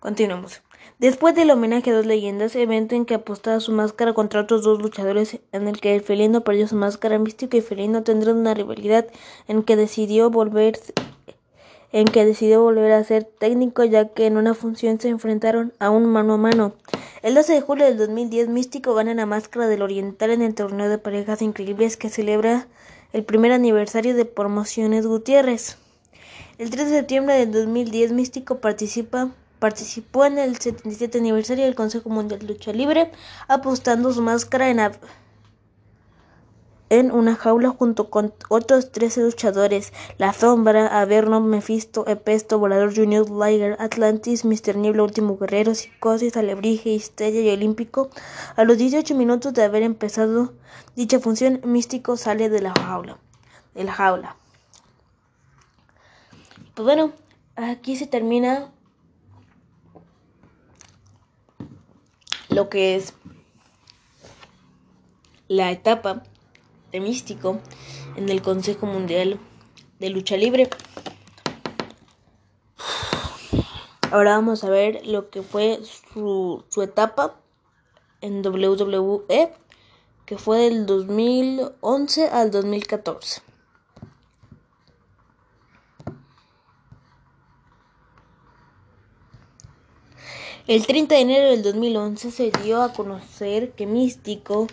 Continuamos. 0.00 0.62
Después 0.98 1.34
del 1.34 1.50
homenaje 1.50 1.90
a 1.90 1.94
dos 1.94 2.06
leyendas, 2.06 2.56
evento 2.56 2.94
en 2.94 3.04
que 3.04 3.14
apostaba 3.14 3.60
su 3.60 3.72
máscara 3.72 4.14
contra 4.14 4.40
otros 4.40 4.62
dos 4.62 4.80
luchadores, 4.80 5.38
en 5.52 5.68
el 5.68 5.80
que 5.80 5.94
el 5.94 6.00
felino 6.00 6.42
perdió 6.42 6.66
su 6.68 6.76
máscara, 6.76 7.18
Místico 7.18 7.56
y 7.56 7.60
Felino 7.60 8.02
tendrán 8.02 8.36
una 8.36 8.54
rivalidad 8.54 9.06
en 9.48 9.62
que 9.62 9.76
decidió 9.76 10.30
volver 10.30 10.78
en 11.92 12.04
que 12.06 12.24
decidió 12.24 12.62
volver 12.62 12.92
a 12.92 13.04
ser 13.04 13.24
técnico 13.24 13.84
ya 13.84 14.08
que 14.08 14.26
en 14.26 14.36
una 14.36 14.54
función 14.54 15.00
se 15.00 15.08
enfrentaron 15.08 15.72
a 15.78 15.90
un 15.90 16.06
mano 16.06 16.34
a 16.34 16.36
mano. 16.36 16.74
El 17.22 17.34
12 17.34 17.54
de 17.54 17.60
julio 17.60 17.84
del 17.86 17.96
2010 17.96 18.48
Místico 18.48 18.94
gana 18.94 19.14
la 19.14 19.24
máscara 19.24 19.66
del 19.66 19.82
Oriental 19.82 20.30
en 20.30 20.42
el 20.42 20.54
torneo 20.54 20.88
de 20.88 20.98
parejas 20.98 21.42
increíbles 21.42 21.96
que 21.96 22.10
celebra 22.10 22.66
el 23.12 23.24
primer 23.24 23.52
aniversario 23.52 24.14
de 24.14 24.24
Promociones 24.24 25.06
Gutiérrez. 25.06 25.78
El 26.58 26.70
3 26.70 26.90
de 26.90 26.96
septiembre 26.98 27.34
del 27.36 27.52
2010 27.52 28.12
Místico 28.12 28.58
participa 28.58 29.30
Participó 29.58 30.26
en 30.26 30.38
el 30.38 30.58
77 30.58 31.18
aniversario 31.18 31.64
del 31.64 31.74
Consejo 31.74 32.10
Mundial 32.10 32.40
de 32.40 32.46
Lucha 32.46 32.72
Libre, 32.72 33.10
apostando 33.48 34.12
su 34.12 34.20
máscara 34.20 34.68
en, 36.88 37.10
una 37.10 37.34
jaula 37.34 37.70
junto 37.70 38.10
con 38.10 38.34
otros 38.50 38.92
13 38.92 39.22
luchadores: 39.22 39.94
La 40.18 40.34
Sombra, 40.34 41.00
Averno, 41.00 41.40
Mephisto, 41.40 42.06
Epesto, 42.06 42.58
Volador 42.58 42.94
Junior, 42.94 43.30
Liger, 43.30 43.76
Atlantis, 43.80 44.44
Mr. 44.44 44.76
Niebla, 44.76 45.02
Último 45.02 45.38
Guerrero, 45.38 45.74
Psicosis, 45.74 46.36
Alebrije, 46.36 46.94
Estrella 46.94 47.40
y 47.40 47.48
Olímpico. 47.48 48.10
A 48.56 48.64
los 48.64 48.76
18 48.76 49.14
minutos 49.14 49.54
de 49.54 49.64
haber 49.64 49.82
empezado 49.82 50.52
dicha 50.96 51.18
función, 51.18 51.60
Místico 51.64 52.18
sale 52.18 52.50
de 52.50 52.60
la 52.60 52.74
jaula. 52.78 53.18
De 53.74 53.84
la 53.84 53.92
jaula. 53.92 54.36
Pues 56.74 56.84
bueno, 56.84 57.12
aquí 57.56 57.96
se 57.96 58.06
termina 58.06 58.70
lo 62.56 62.70
que 62.70 62.96
es 62.96 63.12
la 65.46 65.70
etapa 65.70 66.22
de 66.90 67.00
Místico 67.00 67.60
en 68.16 68.30
el 68.30 68.40
Consejo 68.40 68.86
Mundial 68.86 69.38
de 69.98 70.08
Lucha 70.08 70.38
Libre. 70.38 70.70
Ahora 74.10 74.36
vamos 74.36 74.64
a 74.64 74.70
ver 74.70 75.06
lo 75.06 75.28
que 75.28 75.42
fue 75.42 75.80
su, 76.14 76.64
su 76.70 76.80
etapa 76.80 77.38
en 78.22 78.40
WWE, 78.40 79.52
que 80.24 80.38
fue 80.38 80.60
del 80.60 80.86
2011 80.86 82.28
al 82.30 82.50
2014. 82.50 83.42
El 90.68 90.84
30 90.84 91.14
de 91.14 91.20
enero 91.20 91.50
del 91.50 91.62
2011 91.62 92.32
se 92.32 92.50
dio 92.64 92.82
a 92.82 92.92
conocer 92.92 93.70
que 93.74 93.86
Místico 93.86 94.66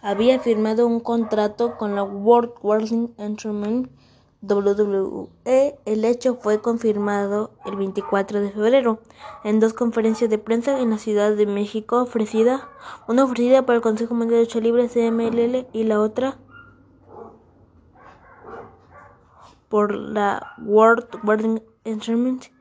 había 0.00 0.38
firmado 0.38 0.86
un 0.86 1.00
contrato 1.00 1.76
con 1.76 1.96
la 1.96 2.04
World 2.04 2.52
Wrestling 2.62 3.08
Entertainment 3.18 3.90
WWE. 4.42 5.28
El 5.86 6.04
hecho 6.04 6.36
fue 6.36 6.60
confirmado 6.62 7.50
el 7.66 7.74
24 7.74 8.40
de 8.40 8.52
febrero 8.52 9.00
en 9.42 9.58
dos 9.58 9.72
conferencias 9.72 10.30
de 10.30 10.38
prensa 10.38 10.78
en 10.80 10.90
la 10.90 10.98
Ciudad 10.98 11.34
de 11.34 11.46
México, 11.46 12.00
ofrecida 12.00 12.68
una 13.08 13.24
ofrecida 13.24 13.66
por 13.66 13.74
el 13.74 13.80
Consejo 13.80 14.14
Mundial 14.14 14.38
de 14.38 14.44
Lucha 14.44 14.60
Libre 14.60 14.88
CMLL 14.88 15.66
y 15.72 15.82
la 15.82 16.00
otra 16.00 16.38
por 19.68 19.92
la 19.92 20.54
World 20.62 21.08
Wrestling 21.24 21.58
Entertainment 21.82 22.59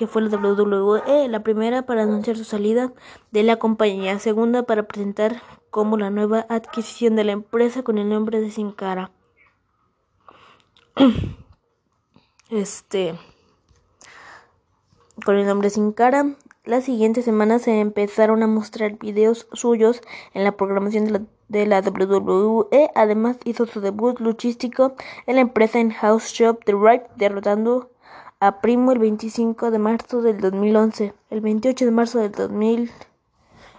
que 0.00 0.06
fue 0.06 0.22
la 0.22 0.34
WWE, 0.34 1.28
la 1.28 1.42
primera 1.42 1.82
para 1.82 2.04
anunciar 2.04 2.34
su 2.34 2.44
salida 2.44 2.90
de 3.32 3.42
la 3.42 3.58
compañía, 3.58 4.18
segunda 4.18 4.62
para 4.62 4.84
presentar 4.84 5.42
como 5.68 5.98
la 5.98 6.08
nueva 6.08 6.46
adquisición 6.48 7.16
de 7.16 7.24
la 7.24 7.32
empresa 7.32 7.82
con 7.82 7.98
el 7.98 8.08
nombre 8.08 8.40
de 8.40 8.50
Sin 8.50 8.72
Cara. 8.72 9.10
Este 12.48 13.14
con 15.22 15.36
el 15.36 15.46
nombre 15.46 15.68
Sin 15.68 15.92
Cara. 15.92 16.34
La 16.64 16.80
siguiente 16.80 17.20
semana 17.20 17.58
se 17.58 17.78
empezaron 17.78 18.42
a 18.42 18.46
mostrar 18.46 18.96
videos 18.96 19.48
suyos 19.52 20.00
en 20.32 20.44
la 20.44 20.52
programación 20.52 21.28
de 21.48 21.66
la, 21.66 21.80
WWE. 21.82 22.90
Además 22.94 23.36
hizo 23.44 23.66
su 23.66 23.82
debut 23.82 24.18
luchístico 24.18 24.94
en 25.26 25.34
la 25.34 25.42
empresa 25.42 25.78
en 25.78 25.90
House 25.90 26.32
Shop 26.32 26.58
The 26.64 26.72
Right, 26.72 27.02
derrotando 27.16 27.89
a 28.40 28.62
Primo 28.62 28.90
el 28.92 28.98
25 28.98 29.70
de 29.70 29.78
marzo 29.78 30.22
del 30.22 30.40
2011. 30.40 31.12
El 31.28 31.42
28 31.42 31.84
de 31.84 31.90
marzo 31.90 32.20
del 32.20 32.32
2000, 32.32 32.90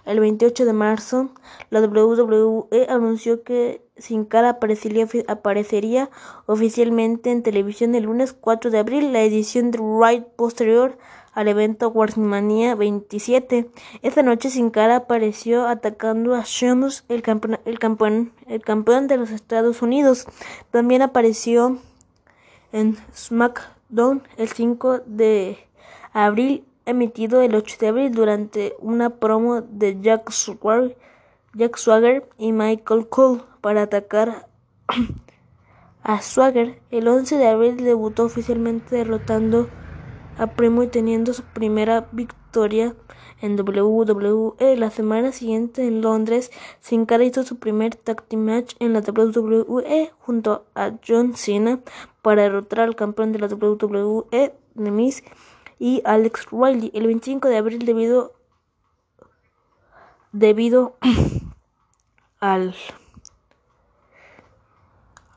el 0.04 0.20
28 0.20 0.64
de 0.64 0.72
marzo, 0.72 1.30
la 1.70 1.80
WWE 1.80 2.86
anunció 2.88 3.42
que 3.42 3.84
Sin 3.96 4.24
Cara 4.24 4.50
aparecería, 4.50 6.10
oficialmente 6.46 7.32
en 7.32 7.42
televisión 7.42 7.96
el 7.96 8.04
lunes 8.04 8.32
4 8.32 8.70
de 8.70 8.78
abril, 8.78 9.12
la 9.12 9.22
edición 9.22 9.72
de 9.72 9.78
Ride 9.78 10.26
posterior 10.36 10.96
al 11.32 11.48
evento 11.48 11.90
WrestleMania 11.90 12.76
27. 12.76 13.68
Esta 14.02 14.22
noche 14.22 14.48
Sin 14.48 14.70
Cara 14.70 14.94
apareció 14.94 15.66
atacando 15.66 16.36
a 16.36 16.42
Sheamus, 16.44 17.04
el 17.08 17.22
campeón, 17.22 17.58
el 17.64 17.80
campeón, 17.80 18.32
el 18.46 18.62
campeón 18.62 19.08
de 19.08 19.16
los 19.16 19.30
Estados 19.30 19.82
Unidos. 19.82 20.26
También 20.70 21.02
apareció 21.02 21.78
en 22.72 22.96
SmackDown 23.12 23.81
el 24.36 24.48
5 24.48 25.00
de 25.04 25.58
abril, 26.14 26.64
emitido 26.86 27.42
el 27.42 27.54
8 27.54 27.76
de 27.78 27.88
abril 27.88 28.12
durante 28.12 28.74
una 28.78 29.10
promo 29.10 29.60
de 29.60 30.00
Jack 30.00 30.30
Swagger, 30.30 30.96
Jack 31.54 31.76
Swagger 31.76 32.26
y 32.38 32.52
Michael 32.52 33.06
Cole 33.08 33.42
para 33.60 33.82
atacar 33.82 34.48
a 36.02 36.22
Swagger. 36.22 36.80
El 36.90 37.06
11 37.06 37.36
de 37.36 37.48
abril 37.48 37.76
debutó 37.76 38.24
oficialmente 38.24 38.96
derrotando 38.96 39.68
a 40.38 40.46
Primo 40.46 40.82
y 40.82 40.86
teniendo 40.86 41.34
su 41.34 41.42
primera 41.42 42.08
victoria 42.12 42.94
en 43.42 43.60
WWE. 43.60 44.76
La 44.76 44.90
semana 44.90 45.32
siguiente 45.32 45.86
en 45.86 46.00
Londres, 46.00 46.50
Sin 46.80 47.04
Cara 47.04 47.24
hizo 47.24 47.42
su 47.42 47.58
primer 47.58 47.96
tag 47.96 48.22
team 48.22 48.44
match 48.44 48.74
en 48.78 48.94
la 48.94 49.00
WWE 49.00 50.12
junto 50.20 50.64
a 50.74 50.92
John 51.06 51.36
Cena 51.36 51.80
para 52.22 52.42
derrotar 52.42 52.80
al 52.80 52.96
campeón 52.96 53.32
de 53.32 53.40
la 53.40 53.48
WWE, 53.48 54.54
Nemis, 54.74 55.22
y 55.78 56.00
Alex 56.04 56.46
Riley 56.52 56.92
el 56.94 57.08
25 57.08 57.48
de 57.48 57.56
abril 57.56 57.84
debido 57.84 58.34
debido 60.30 60.96
al 62.40 62.76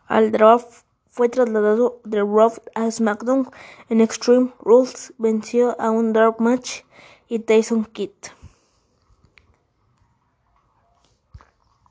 al 0.08 0.32
draft 0.32 0.86
fue 1.10 1.30
trasladado 1.30 2.00
de 2.04 2.20
Raw 2.20 2.52
a 2.76 2.92
SmackDown 2.92 3.50
en 3.90 4.02
Extreme 4.02 4.54
Rules 4.60 5.14
venció 5.18 5.82
a 5.82 5.90
un 5.90 6.14
Dark 6.14 6.40
Match 6.40 6.84
y 7.28 7.40
Tyson 7.40 7.86
Kidd. 7.86 8.12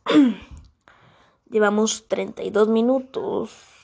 Llevamos 1.50 2.06
32 2.08 2.68
minutos. 2.68 3.74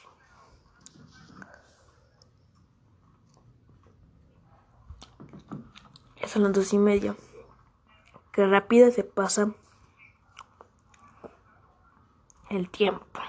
Son 6.27 6.45
las 6.45 6.53
dos 6.53 6.73
y 6.73 6.79
media. 6.79 7.17
Qué 8.31 8.47
rápida 8.47 8.93
se 8.93 9.03
pasa 9.03 9.53
el 12.51 12.71
tiempo. 12.71 13.21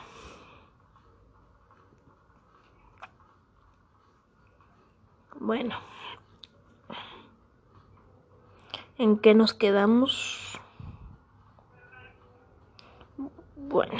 Bueno. 5.39 5.75
¿En 9.01 9.17
qué 9.17 9.33
nos 9.33 9.55
quedamos? 9.55 10.59
Bueno. 13.55 13.93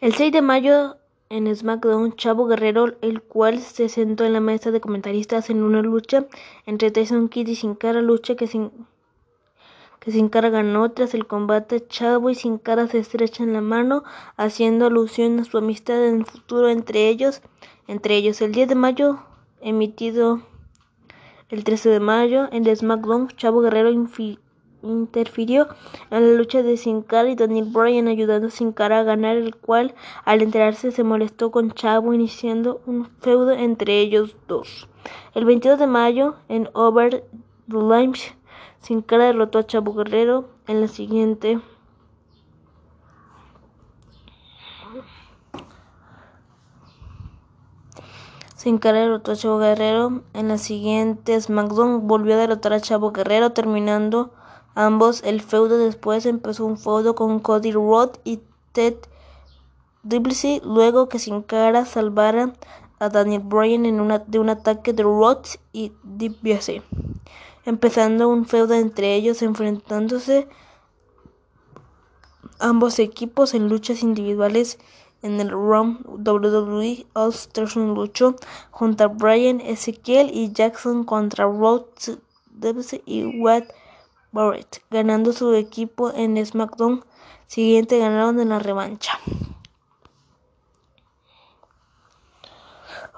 El 0.00 0.14
6 0.14 0.32
de 0.32 0.40
mayo 0.40 0.96
en 1.28 1.54
SmackDown, 1.54 2.16
Chavo 2.16 2.46
Guerrero, 2.46 2.96
el 3.02 3.20
cual 3.20 3.58
se 3.58 3.90
sentó 3.90 4.24
en 4.24 4.32
la 4.32 4.40
mesa 4.40 4.70
de 4.70 4.80
comentaristas 4.80 5.50
en 5.50 5.62
una 5.62 5.82
lucha 5.82 6.24
entre 6.64 6.90
Tyson 6.90 7.28
Kidd 7.28 7.48
y 7.48 7.56
Sin 7.56 7.74
Cara, 7.74 8.00
lucha 8.00 8.34
que 8.34 8.46
sin 8.46 8.72
que 10.00 10.12
Sin 10.12 10.28
Cara 10.28 10.50
ganó 10.50 10.90
tras 10.90 11.14
el 11.14 11.26
combate. 11.26 11.86
Chavo 11.86 12.30
y 12.30 12.34
Sin 12.34 12.58
Cara 12.58 12.86
se 12.88 12.98
estrechan 12.98 13.52
la 13.52 13.60
mano, 13.60 14.04
haciendo 14.36 14.86
alusión 14.86 15.40
a 15.40 15.44
su 15.44 15.58
amistad 15.58 16.04
en 16.06 16.16
el 16.16 16.26
futuro 16.26 16.68
entre 16.68 17.08
ellos. 17.08 17.42
Entre 17.86 18.16
ellos, 18.16 18.40
el 18.42 18.52
10 18.52 18.68
de 18.68 18.74
mayo, 18.74 19.18
emitido 19.60 20.40
el 21.48 21.64
13 21.64 21.88
de 21.88 22.00
mayo 22.00 22.48
en 22.52 22.66
el 22.66 22.76
SmackDown, 22.76 23.28
Chavo 23.28 23.62
Guerrero 23.62 23.90
interfirió 24.82 25.68
en 26.10 26.30
la 26.30 26.36
lucha 26.36 26.62
de 26.62 26.76
Sin 26.76 27.00
Cara 27.00 27.30
y 27.30 27.36
Daniel 27.36 27.70
Bryan 27.72 28.06
ayudando 28.06 28.48
a 28.48 28.50
Sin 28.50 28.72
Cara 28.72 29.00
a 29.00 29.02
ganar, 29.02 29.36
el 29.36 29.56
cual 29.56 29.94
al 30.26 30.42
enterarse 30.42 30.92
se 30.92 31.04
molestó 31.04 31.50
con 31.50 31.72
Chavo 31.72 32.12
iniciando 32.12 32.82
un 32.84 33.06
feudo 33.20 33.52
entre 33.52 33.98
ellos 33.98 34.36
dos. 34.46 34.88
El 35.34 35.46
22 35.46 35.78
de 35.78 35.86
mayo 35.86 36.36
en 36.48 36.68
Over 36.74 37.24
the 37.68 37.76
sin 38.80 39.02
Cara 39.02 39.24
derrotó 39.24 39.58
a 39.58 39.66
Chavo 39.66 39.92
Guerrero 39.92 40.48
en 40.66 40.80
la 40.80 40.88
siguiente. 40.88 41.60
Sin 48.56 48.78
Cara 48.78 49.00
derrotó 49.00 49.32
a 49.32 49.36
Chavo 49.36 49.58
Guerrero 49.58 50.22
en 50.32 50.48
la 50.48 50.58
siguiente 50.58 51.40
SmackDown. 51.40 52.06
Volvió 52.06 52.34
a 52.34 52.38
derrotar 52.38 52.72
a 52.72 52.80
Chavo 52.80 53.12
Guerrero, 53.12 53.52
terminando 53.52 54.32
ambos 54.74 55.22
el 55.24 55.42
feudo. 55.42 55.78
Después 55.78 56.24
empezó 56.26 56.64
un 56.64 56.78
feudo 56.78 57.14
con 57.14 57.40
Cody 57.40 57.72
Rhodes 57.72 58.20
y 58.24 58.40
Ted 58.72 58.94
DiBiase. 60.02 60.62
Luego 60.64 61.08
que 61.08 61.18
Sin 61.18 61.42
Cara 61.42 61.84
salvara 61.84 62.52
a 63.00 63.08
Daniel 63.08 63.42
Bryan 63.44 63.86
en 63.86 64.00
una, 64.00 64.20
de 64.20 64.38
un 64.38 64.48
ataque 64.48 64.92
de 64.92 65.02
Rhodes 65.02 65.60
y 65.72 65.92
DiBiase 66.02 66.82
empezando 67.68 68.30
un 68.30 68.46
feudo 68.46 68.72
entre 68.72 69.14
ellos, 69.14 69.42
enfrentándose 69.42 70.48
ambos 72.58 72.98
equipos 72.98 73.52
en 73.52 73.68
luchas 73.68 74.02
individuales 74.02 74.78
en 75.20 75.38
el 75.38 75.50
Raw 75.50 75.98
WWE 76.06 77.06
All 77.12 77.30
Stars 77.30 77.76
luchó 77.76 78.36
junto 78.70 79.04
a 79.04 79.08
Brian 79.08 79.60
Ezekiel 79.60 80.30
y 80.32 80.50
Jackson 80.52 81.04
contra 81.04 81.44
Rhodes 81.44 82.18
y 83.04 83.38
Watt 83.38 83.64
Barrett, 84.32 84.82
ganando 84.90 85.34
su 85.34 85.52
equipo 85.52 86.10
en 86.12 86.44
SmackDown 86.44 87.04
siguiente 87.46 87.98
ganaron 87.98 88.40
en 88.40 88.48
la 88.48 88.60
revancha. 88.60 89.18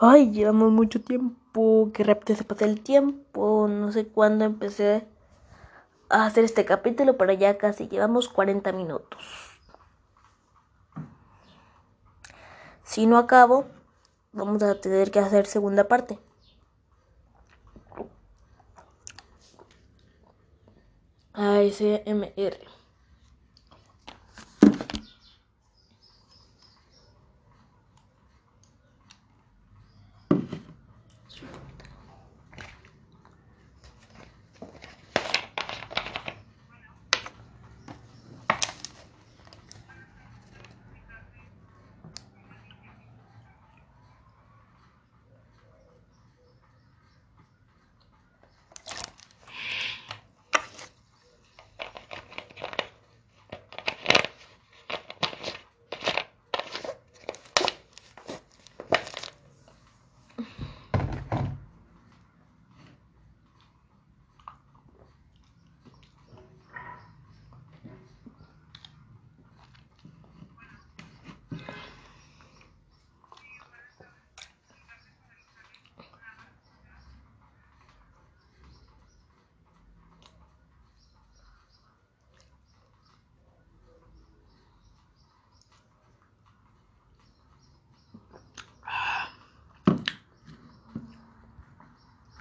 Ay, 0.01 0.32
llevamos 0.32 0.72
mucho 0.72 1.01
tiempo. 1.01 1.39
Que 1.53 2.05
rápido 2.05 2.36
se 2.36 2.44
pasa 2.44 2.64
el 2.64 2.80
tiempo, 2.80 3.66
no 3.68 3.90
sé 3.92 4.07
cuándo 4.07 4.44
empecé 4.44 5.07
a 6.09 6.26
hacer 6.26 6.44
este 6.44 6.64
capítulo, 6.64 7.16
pero 7.16 7.32
ya 7.32 7.59
casi 7.59 7.88
llevamos 7.88 8.28
40 8.28 8.72
minutos. 8.72 9.20
Si 12.84 13.07
no 13.07 13.18
acabo, 13.18 13.66
vamos 14.32 14.62
a 14.62 14.80
tener 14.80 15.11
que 15.11 15.20
hacer 15.20 15.46
segunda 15.46 15.88
parte. 15.88 16.18
ASMR. 21.34 22.79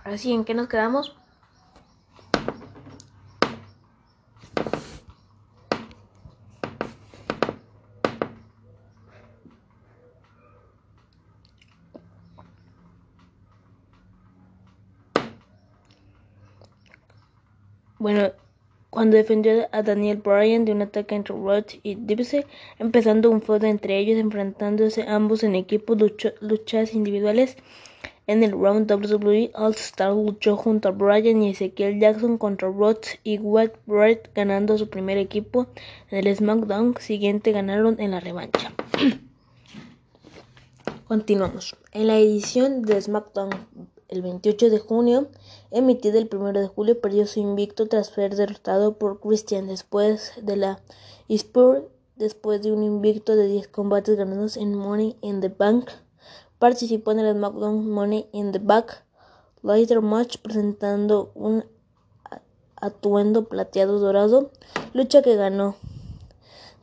Así, 0.10 0.34
¿en 0.34 0.43
qué 0.43 0.55
nos 0.55 0.68
quedamos? 0.68 1.16
Bueno, 17.99 18.32
cuando 18.89 19.16
defendió 19.16 19.68
a 19.72 19.84
Daniel 19.84 20.18
Bryan 20.18 20.66
de 20.66 20.72
un 20.72 20.82
ataque 20.82 21.14
entre 21.14 21.36
Roth 21.36 21.74
y 21.84 21.93
Dibse, 21.93 22.47
empezando 22.80 23.30
un 23.30 23.43
feudo 23.43 23.68
entre 23.68 23.99
ellos, 23.99 24.18
enfrentándose 24.18 25.03
ambos 25.07 25.43
en 25.43 25.53
equipos 25.53 25.97
luchas 26.41 26.95
individuales 26.95 27.57
en 28.30 28.43
el 28.43 28.51
round 28.51 28.91
WWE 28.91 29.49
All-Star 29.55 30.13
luchó 30.13 30.55
junto 30.55 30.89
a 30.89 30.91
Bryan 30.91 31.41
y 31.41 31.49
Ezekiel 31.49 31.99
Jackson 31.99 32.38
contra 32.38 32.69
Rhodes 32.69 33.17
y 33.23 33.39
White 33.39 33.80
Brett, 33.88 34.30
ganando 34.36 34.77
su 34.77 34.88
primer 34.88 35.17
equipo. 35.17 35.65
En 36.11 36.27
el 36.27 36.36
SmackDown 36.36 36.93
siguiente 36.99 37.51
ganaron 37.51 37.99
en 37.99 38.11
la 38.11 38.19
revancha. 38.19 38.71
Continuamos. 41.07 41.75
En 41.91 42.05
la 42.05 42.19
edición 42.19 42.84
de 42.84 43.01
SmackDown 43.01 43.49
el 44.09 44.21
28 44.21 44.69
de 44.69 44.77
junio, 44.77 45.27
emitida 45.71 46.19
el 46.19 46.30
1 46.32 46.53
de 46.53 46.67
julio, 46.67 47.01
perdió 47.01 47.25
su 47.25 47.39
invicto 47.39 47.88
tras 47.88 48.09
ser 48.09 48.36
derrotado 48.36 48.99
por 48.99 49.21
Christian 49.21 49.65
después 49.65 50.34
de 50.43 50.55
la 50.55 50.84
Spur, 51.36 51.89
después 52.15 52.61
de 52.61 52.71
un 52.71 52.84
invicto 52.84 53.36
de 53.36 53.47
10 53.47 53.69
combates 53.69 54.17
ganados 54.17 54.55
en 54.55 54.75
Money 54.75 55.15
in 55.21 55.41
the 55.41 55.49
Bank. 55.49 55.89
Participó 56.60 57.14
en 57.14 57.20
el 57.20 57.36
SmackDown 57.36 57.89
Money 57.89 58.28
in 58.34 58.51
the 58.51 58.60
Back 58.60 59.05
Later 59.64 60.01
Match 60.01 60.38
presentando 60.38 61.32
un 61.34 61.66
atuendo 62.76 63.45
plateado 63.45 63.99
dorado, 63.99 64.51
lucha 64.93 65.22
que 65.22 65.36
ganó. 65.36 65.76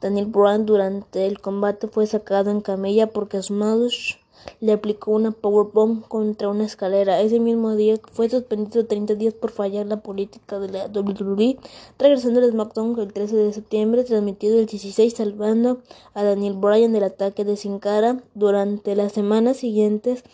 Daniel 0.01 0.27
Bryan 0.27 0.67
durante 0.67 1.27
el 1.27 1.41
combate 1.41 1.89
fue 1.89 2.07
sacado 2.07 2.51
en 2.51 2.61
camilla 2.61 3.07
porque 3.09 3.43
Smash 3.43 4.17
le 4.61 4.73
aplicó 4.73 5.13
una 5.13 5.31
powerbomb 5.31 6.07
contra 6.09 6.49
una 6.49 6.65
escalera. 6.65 7.21
Ese 7.21 7.41
mismo 7.41 7.77
día 7.77 7.97
fue 8.13 8.29
suspendido 8.29 8.87
30 8.87 9.15
días 9.15 9.35
por 9.35 9.51
fallar 9.51 9.87
la 9.87 10.01
política 10.01 10.59
de 10.59 10.69
la 10.69 10.87
WWE, 10.87 11.59
regresando 11.99 12.41
al 12.41 12.51
SmackDown 12.51 12.99
el 12.99 13.13
13 13.13 13.37
de 13.37 13.53
septiembre, 13.53 14.05
transmitido 14.05 14.59
el 14.59 14.67
16, 14.67 15.13
salvando 15.15 15.79
a 16.15 16.23
Daniel 16.23 16.55
Bryan 16.55 16.93
del 16.93 17.05
ataque 17.05 17.45
de 17.45 17.57
Sin 17.57 17.79
Cara. 17.79 18.23
Durante 18.35 18.97
las 18.97 19.13
semanas 19.13 19.59
siguientes 19.59 20.25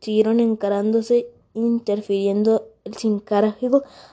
siguieron 0.00 0.40
encarándose, 0.40 1.28
interfiriendo 1.54 2.66
el 2.84 2.94
Sin 2.94 3.20
Cara 3.20 3.56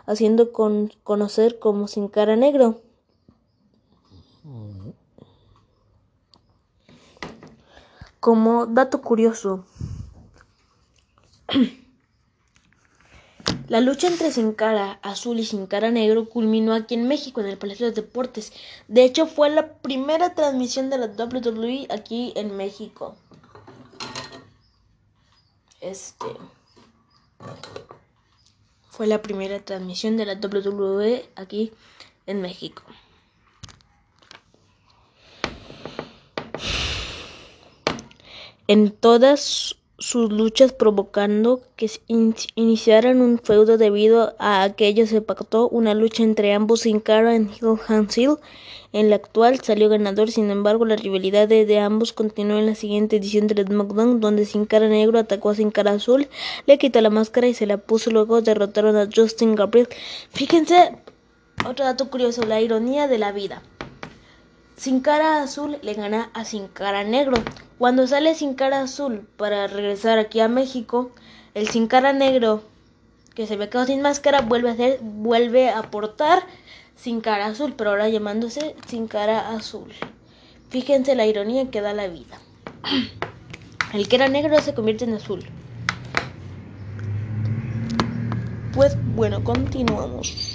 haciendo 0.05 0.51
con 0.51 0.91
conocer 1.03 1.59
como 1.59 1.87
Sin 1.87 2.07
Cara 2.07 2.35
Negro. 2.35 2.81
Como 8.19 8.65
dato 8.65 9.01
curioso, 9.01 9.63
la 13.69 13.79
lucha 13.79 14.07
entre 14.07 14.31
Sin 14.31 14.53
Cara 14.53 14.99
Azul 15.01 15.39
y 15.39 15.45
Sin 15.45 15.67
Cara 15.67 15.89
Negro 15.89 16.27
culminó 16.27 16.73
aquí 16.73 16.95
en 16.95 17.07
México, 17.07 17.39
en 17.39 17.47
el 17.47 17.57
Palacio 17.57 17.85
de 17.85 17.93
Deportes. 17.93 18.51
De 18.89 19.05
hecho, 19.05 19.25
fue 19.25 19.49
la 19.49 19.71
primera 19.73 20.35
transmisión 20.35 20.89
de 20.89 20.97
la 20.97 21.05
WWE 21.05 21.87
aquí 21.89 22.33
en 22.35 22.57
México. 22.57 23.15
Este. 25.79 26.25
Fue 28.89 29.07
la 29.07 29.21
primera 29.21 29.59
transmisión 29.59 30.17
de 30.17 30.25
la 30.25 30.33
WWE 30.33 31.29
aquí 31.37 31.71
en 32.25 32.41
México. 32.41 32.83
En 38.69 38.91
todas 38.91 39.77
sus 39.97 40.31
luchas 40.31 40.71
provocando 40.73 41.63
que 41.75 41.89
iniciaran 42.55 43.19
un 43.19 43.39
feudo 43.39 43.79
debido 43.79 44.35
a 44.37 44.69
que 44.77 45.07
se 45.07 45.21
pactó 45.21 45.67
una 45.67 45.95
lucha 45.95 46.21
entre 46.21 46.53
ambos 46.53 46.81
sin 46.81 46.99
cara 46.99 47.35
en 47.35 47.49
Hill 47.49 47.79
Hill. 48.15 48.37
En 48.93 49.09
la 49.09 49.15
actual 49.15 49.59
salió 49.61 49.89
ganador, 49.89 50.29
sin 50.29 50.51
embargo 50.51 50.85
la 50.85 50.97
rivalidad 50.97 51.47
de, 51.47 51.79
ambos 51.79 52.13
continuó 52.13 52.59
en 52.59 52.67
la 52.67 52.75
siguiente 52.75 53.15
edición 53.15 53.47
de 53.47 53.63
SmackDown 53.63 54.19
donde 54.19 54.45
Sin 54.45 54.65
Cara 54.65 54.87
Negro 54.87 55.17
atacó 55.17 55.49
a 55.49 55.55
Sin 55.55 55.71
Cara 55.71 55.93
Azul, 55.93 56.27
le 56.67 56.77
quitó 56.77 57.01
la 57.01 57.09
máscara 57.09 57.47
y 57.47 57.55
se 57.55 57.65
la 57.65 57.77
puso 57.77 58.11
luego 58.11 58.41
derrotaron 58.41 58.95
a 58.97 59.09
Justin 59.13 59.55
Gabriel. 59.55 59.89
Fíjense, 60.29 60.95
otro 61.67 61.85
dato 61.85 62.11
curioso, 62.11 62.43
la 62.43 62.61
ironía 62.61 63.07
de 63.07 63.17
la 63.17 63.31
vida. 63.31 63.63
Sin 64.79 65.01
Cara 65.01 65.43
Azul 65.43 65.77
le 65.81 65.93
gana 65.93 66.29
a 66.33 66.45
Sin 66.45 66.69
Cara 66.69 67.03
Negro. 67.03 67.43
Cuando 67.77 68.07
sale 68.07 68.33
Sin 68.33 68.53
Cara 68.53 68.79
Azul 68.79 69.27
para 69.35 69.67
regresar 69.67 70.19
aquí 70.19 70.39
a 70.39 70.47
México, 70.47 71.11
el 71.53 71.67
Sin 71.67 71.87
Cara 71.87 72.13
Negro 72.13 72.63
que 73.35 73.45
se 73.45 73.57
ve 73.57 73.67
quedado 73.67 73.87
sin 73.87 74.01
máscara 74.01 74.39
vuelve 74.39 74.69
a 74.69 74.73
hacer, 74.73 74.99
vuelve 75.01 75.69
a 75.69 75.81
portar 75.81 76.43
Sin 76.95 77.19
Cara 77.19 77.47
Azul, 77.47 77.73
pero 77.77 77.89
ahora 77.89 78.07
llamándose 78.07 78.73
Sin 78.87 79.09
Cara 79.09 79.49
Azul. 79.49 79.91
Fíjense 80.69 81.13
la 81.13 81.25
ironía 81.25 81.69
que 81.69 81.81
da 81.81 81.91
la 81.93 82.07
vida. 82.07 82.39
El 83.93 84.07
que 84.07 84.15
era 84.15 84.29
negro 84.29 84.61
se 84.61 84.73
convierte 84.73 85.03
en 85.03 85.15
azul. 85.15 85.43
Pues 88.73 88.95
bueno, 89.13 89.43
continuamos. 89.43 90.48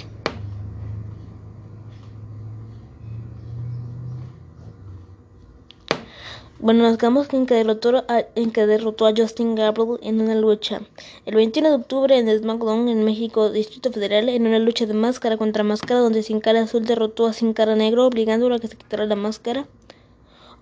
Bueno, 6.65 6.81
nos 6.81 6.97
quedamos 6.97 7.31
en 7.31 7.45
que, 7.45 7.53
derrotó 7.53 8.03
a, 8.07 8.25
en 8.33 8.49
que 8.51 8.65
derrotó 8.65 9.05
a 9.05 9.13
Justin 9.15 9.53
Gabriel 9.53 9.99
en 10.01 10.19
una 10.19 10.33
lucha. 10.33 10.81
El 11.27 11.35
21 11.35 11.69
de 11.69 11.75
octubre 11.75 12.17
en 12.17 12.27
SmackDown 12.39 12.87
en 12.87 13.03
México, 13.03 13.51
Distrito 13.51 13.91
Federal, 13.91 14.29
en 14.29 14.47
una 14.47 14.57
lucha 14.57 14.87
de 14.87 14.95
máscara 14.95 15.37
contra 15.37 15.63
máscara 15.63 15.99
donde 15.99 16.23
Sin 16.23 16.39
Cara 16.39 16.63
Azul 16.63 16.83
derrotó 16.83 17.27
a 17.27 17.33
Sin 17.33 17.53
Cara 17.53 17.75
Negro, 17.75 18.07
obligándolo 18.07 18.55
a 18.55 18.59
que 18.59 18.67
se 18.67 18.77
quitara 18.77 19.05
la 19.05 19.15
máscara. 19.15 19.67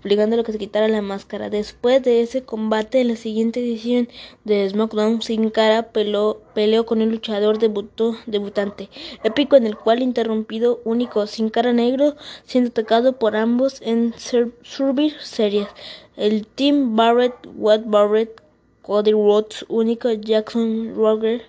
Obligándolo 0.04 0.42
a 0.42 0.46
que 0.46 0.52
se 0.52 0.58
quitara 0.58 0.88
la 0.88 1.02
máscara. 1.02 1.50
Después 1.50 2.04
de 2.04 2.22
ese 2.22 2.44
combate, 2.44 3.02
en 3.02 3.08
la 3.10 3.16
siguiente 3.16 3.62
edición 3.62 4.10
de 4.44 4.70
SmackDown, 4.70 5.22
Sin 5.22 5.50
Cara 5.50 5.92
peleó, 5.92 6.42
con 6.86 7.02
el 7.02 7.10
luchador 7.10 7.60
debutó, 7.60 8.16
debutante 8.26 8.90
épico 9.24 9.56
en 9.56 9.66
el 9.66 9.78
cual 9.78 10.02
interrumpido 10.02 10.82
único 10.84 11.26
Sin 11.28 11.50
Cara 11.50 11.74
negro 11.74 12.16
siendo 12.46 12.70
atacado 12.70 13.14
por 13.14 13.36
ambos 13.36 13.82
en 13.82 14.14
Survivor 14.18 15.20
Series. 15.22 15.68
El 16.16 16.46
Team 16.46 16.96
Barrett, 16.96 17.34
Watt 17.56 17.84
Barrett, 17.86 18.42
Cody 18.82 19.12
Rhodes, 19.14 19.66
único 19.70 20.12
Jackson 20.12 20.94
Roger, 20.96 21.44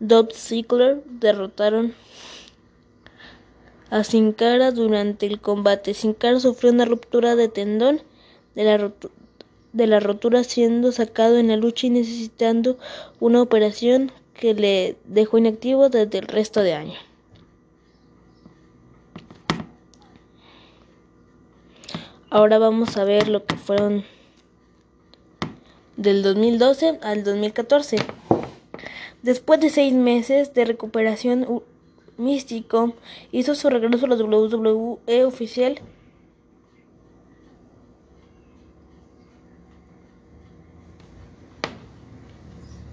Dolph 0.00 0.32
Ziggler 0.32 1.02
derrotaron 1.06 1.94
a 3.90 4.04
Sin 4.04 4.32
Cara 4.32 4.70
durante 4.70 5.26
el 5.26 5.40
combate. 5.40 5.94
Sin 5.94 6.14
Cara 6.14 6.40
sufrió 6.40 6.72
una 6.72 6.84
ruptura 6.84 7.36
de 7.36 7.48
tendón 7.48 8.02
de 8.54 8.64
la, 8.64 8.92
de 9.72 9.86
la 9.86 10.00
rotura 10.00 10.44
siendo 10.44 10.92
sacado 10.92 11.38
en 11.38 11.48
la 11.48 11.56
lucha 11.56 11.86
y 11.86 11.90
necesitando 11.90 12.78
una 13.20 13.42
operación 13.42 14.12
que 14.34 14.54
le 14.54 14.96
dejó 15.04 15.38
inactivo 15.38 15.88
desde 15.88 16.18
el 16.18 16.26
resto 16.26 16.62
de 16.62 16.74
año. 16.74 16.98
Ahora 22.30 22.58
vamos 22.58 22.96
a 22.98 23.04
ver 23.04 23.28
lo 23.28 23.46
que 23.46 23.56
fueron 23.56 24.04
del 25.96 26.22
2012 26.22 26.98
al 27.02 27.24
2014. 27.24 27.96
Después 29.22 29.60
de 29.60 29.70
seis 29.70 29.94
meses 29.94 30.52
de 30.52 30.66
recuperación 30.66 31.62
Místico 32.18 32.94
hizo 33.32 33.54
su 33.54 33.70
regreso 33.70 34.06
a 34.06 34.08
la 34.08 34.16
WWE 34.16 35.24
oficial. 35.24 35.80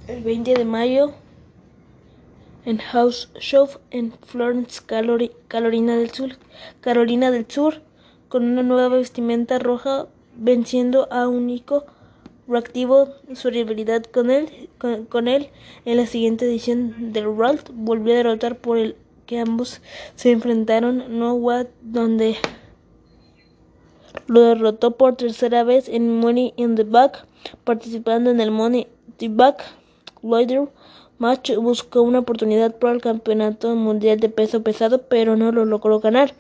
El 0.08 0.24
20 0.24 0.54
de 0.54 0.66
mayo 0.66 1.14
en 2.66 2.78
House 2.78 3.32
Show 3.40 3.68
en 3.90 4.14
Florence, 4.24 4.82
Carolina 5.48 5.98
del 5.98 6.12
Sur, 6.12 6.38
Carolina 6.82 7.32
del 7.32 7.50
Sur, 7.50 7.82
con 8.30 8.44
una 8.44 8.62
nueva 8.62 8.96
vestimenta 8.96 9.58
roja, 9.60 10.08
venciendo 10.36 11.12
a 11.12 11.28
Único 11.28 11.86
reactivo 12.48 13.10
su 13.34 13.50
rivalidad 13.50 14.04
con 14.04 14.30
él, 14.30 14.70
con, 14.78 15.28
él. 15.28 15.50
En 15.86 15.98
la 15.98 16.06
siguiente 16.06 16.46
edición 16.46 17.12
del 17.14 17.28
World, 17.28 17.72
volvió 17.74 18.14
a 18.14 18.18
derrotar 18.18 18.58
por 18.58 18.78
el 18.78 18.96
que 19.26 19.40
ambos 19.40 19.82
se 20.16 20.32
enfrentaron 20.32 21.20
No 21.20 21.40
donde 21.82 22.38
lo 24.28 24.42
derrotó 24.42 24.92
por 24.92 25.16
tercera 25.16 25.64
vez 25.64 25.90
en 25.90 26.20
Money 26.20 26.54
in 26.58 26.76
the 26.76 26.84
Back, 26.84 27.26
participando 27.64 28.30
en 28.32 28.40
el 28.40 28.52
Money 28.52 28.82
in 28.82 29.14
the 29.18 29.30
Back 29.30 29.64
Loider 30.24 30.70
match. 31.18 31.52
Buscó 31.56 32.02
una 32.02 32.20
oportunidad 32.20 32.76
para 32.78 32.94
el 32.94 33.02
campeonato 33.02 33.76
mundial 33.76 34.20
de 34.20 34.30
peso 34.30 34.64
pesado, 34.64 35.04
pero 35.04 35.36
no 35.36 35.52
lo 35.52 35.66
logró 35.66 36.00
ganar. 36.00 36.34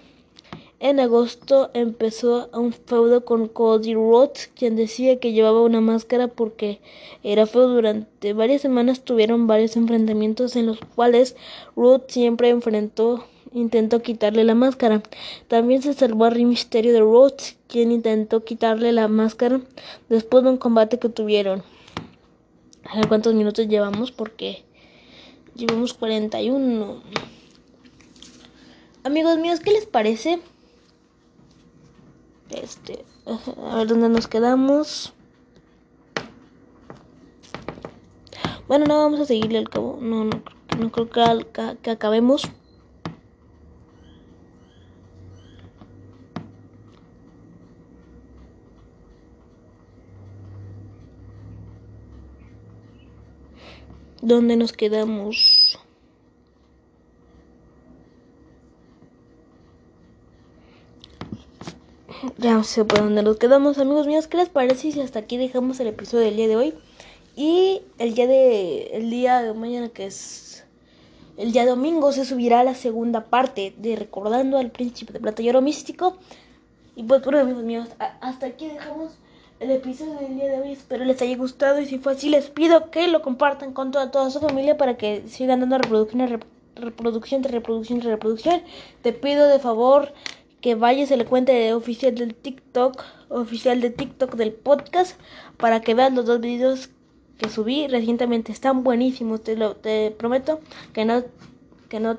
En 0.81 0.99
agosto 0.99 1.71
empezó 1.73 2.49
un 2.53 2.73
feudo 2.73 3.23
con 3.23 3.47
Cody 3.47 3.93
Rhodes, 3.93 4.51
quien 4.55 4.75
decía 4.75 5.19
que 5.19 5.31
llevaba 5.31 5.61
una 5.61 5.79
máscara 5.79 6.27
porque 6.27 6.81
era 7.23 7.45
feo. 7.45 7.69
Durante 7.69 8.33
varias 8.33 8.61
semanas 8.61 9.01
tuvieron 9.01 9.47
varios 9.47 9.77
enfrentamientos 9.77 10.55
en 10.57 10.65
los 10.65 10.79
cuales 10.95 11.37
Rhodes 11.77 12.03
siempre 12.09 12.49
enfrentó, 12.49 13.25
intentó 13.53 14.01
quitarle 14.01 14.43
la 14.43 14.53
máscara. 14.53 15.01
También 15.47 15.81
se 15.81 15.93
salvó 15.93 16.25
a 16.25 16.29
Rey 16.29 16.43
Mysterio 16.43 16.91
de 16.91 16.99
Rhodes, 16.99 17.57
quien 17.67 17.93
intentó 17.93 18.43
quitarle 18.43 18.91
la 18.91 19.07
máscara 19.07 19.61
después 20.09 20.43
de 20.43 20.49
un 20.49 20.57
combate 20.57 20.99
que 20.99 21.07
tuvieron. 21.07 21.63
A 22.83 22.97
ver 22.97 23.07
cuántos 23.07 23.33
minutos 23.33 23.67
llevamos 23.69 24.11
porque 24.11 24.65
llevamos 25.55 25.93
41. 25.93 27.01
Amigos 29.05 29.37
míos, 29.37 29.61
¿qué 29.61 29.71
les 29.71 29.85
parece? 29.85 30.39
Este, 32.49 33.05
a 33.25 33.75
ver 33.77 33.87
dónde 33.87 34.09
nos 34.09 34.27
quedamos. 34.27 35.13
Bueno, 38.67 38.85
no 38.85 38.97
vamos 38.97 39.19
a 39.19 39.25
seguirle 39.25 39.59
el 39.59 39.69
cabo. 39.69 39.99
No, 40.01 40.25
no, 40.25 40.41
no 40.79 40.91
creo 40.91 41.09
que, 41.09 41.77
que 41.81 41.91
acabemos. 41.91 42.49
¿Dónde 54.21 54.57
nos 54.57 54.73
quedamos? 54.73 55.77
Ya 62.37 62.54
no 62.54 62.54
sé 62.65 62.83
por 62.83 62.99
dónde 62.99 63.23
nos 63.23 63.37
quedamos, 63.37 63.77
amigos 63.77 64.07
míos. 64.07 64.27
¿Qué 64.27 64.37
les 64.37 64.49
parece 64.49 64.91
si 64.91 64.99
hasta 64.99 65.19
aquí 65.19 65.37
dejamos 65.37 65.79
el 65.79 65.87
episodio 65.87 66.25
del 66.25 66.35
día 66.35 66.47
de 66.47 66.55
hoy? 66.55 66.73
Y 67.35 67.81
el 67.99 68.15
día 68.15 68.27
de 68.27 68.91
el 68.93 69.09
día 69.09 69.41
de 69.41 69.53
mañana 69.53 69.89
que 69.89 70.05
es 70.07 70.65
el 71.37 71.51
día 71.51 71.65
domingo 71.65 72.11
se 72.11 72.25
subirá 72.25 72.63
la 72.63 72.75
segunda 72.75 73.25
parte 73.25 73.73
de 73.77 73.95
recordando 73.95 74.57
al 74.57 74.71
príncipe 74.71 75.13
de 75.13 75.19
Platallero 75.19 75.61
místico. 75.61 76.17
Y 76.95 77.03
pues 77.03 77.23
bueno, 77.23 77.39
amigos 77.39 77.63
míos, 77.63 77.87
hasta 78.21 78.45
aquí 78.45 78.67
dejamos 78.67 79.11
el 79.59 79.71
episodio 79.71 80.15
del 80.15 80.35
día 80.35 80.45
de 80.45 80.61
hoy. 80.61 80.71
Espero 80.71 81.05
les 81.05 81.21
haya 81.21 81.35
gustado 81.37 81.81
y 81.81 81.85
si 81.85 81.99
fue 81.99 82.13
así 82.13 82.29
les 82.29 82.49
pido 82.49 82.89
que 82.89 83.07
lo 83.07 83.21
compartan 83.21 83.73
con 83.73 83.91
toda, 83.91 84.11
toda 84.11 84.29
su 84.31 84.39
familia 84.39 84.77
para 84.77 84.97
que 84.97 85.23
sigan 85.27 85.59
dando 85.59 85.77
reproducción, 85.77 86.41
reproducción, 86.75 87.43
reproducción, 87.43 88.01
reproducción. 88.01 88.61
Te 89.01 89.11
pido 89.11 89.47
de 89.47 89.59
favor 89.59 90.13
que 90.65 90.73
vayas 90.73 91.11
a 91.11 91.15
la 91.15 91.25
cuenta 91.25 91.51
de 91.53 91.75
oficial 91.75 92.15
del 92.15 92.33
TikTok, 92.33 92.99
oficial 93.29 93.81
de 93.81 93.91
TikTok 93.91 94.33
del 94.33 94.51
podcast, 94.51 95.15
para 95.57 95.81
que 95.81 95.93
veas 95.93 96.11
los 96.11 96.25
dos 96.25 96.41
videos 96.41 96.89
que 97.37 97.49
subí 97.49 97.85
recientemente. 97.85 98.51
Están 98.51 98.83
buenísimos, 98.83 99.43
te 99.43 99.55
lo 99.57 99.75
te 99.75 100.09
prometo 100.09 100.59
que 100.91 101.05
no, 101.05 101.23
que 101.87 101.99
no, 101.99 102.17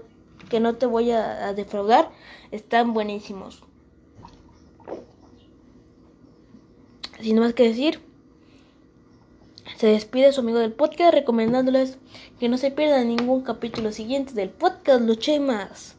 que 0.48 0.60
no 0.60 0.76
te 0.76 0.86
voy 0.86 1.10
a, 1.10 1.54
defraudar. 1.54 2.12
Están 2.52 2.94
buenísimos. 2.94 3.64
Sin 7.20 7.40
más 7.40 7.52
que 7.52 7.64
decir, 7.64 8.00
se 9.76 9.88
despide 9.88 10.32
su 10.32 10.42
amigo 10.42 10.60
del 10.60 10.72
podcast 10.72 11.12
recomendándoles 11.12 11.98
que 12.38 12.48
no 12.48 12.58
se 12.58 12.70
pierdan 12.70 13.08
ningún 13.08 13.42
capítulo 13.42 13.90
siguiente 13.90 14.34
del 14.34 14.50
podcast 14.50 15.00
Luché 15.00 15.40
Más. 15.40 15.95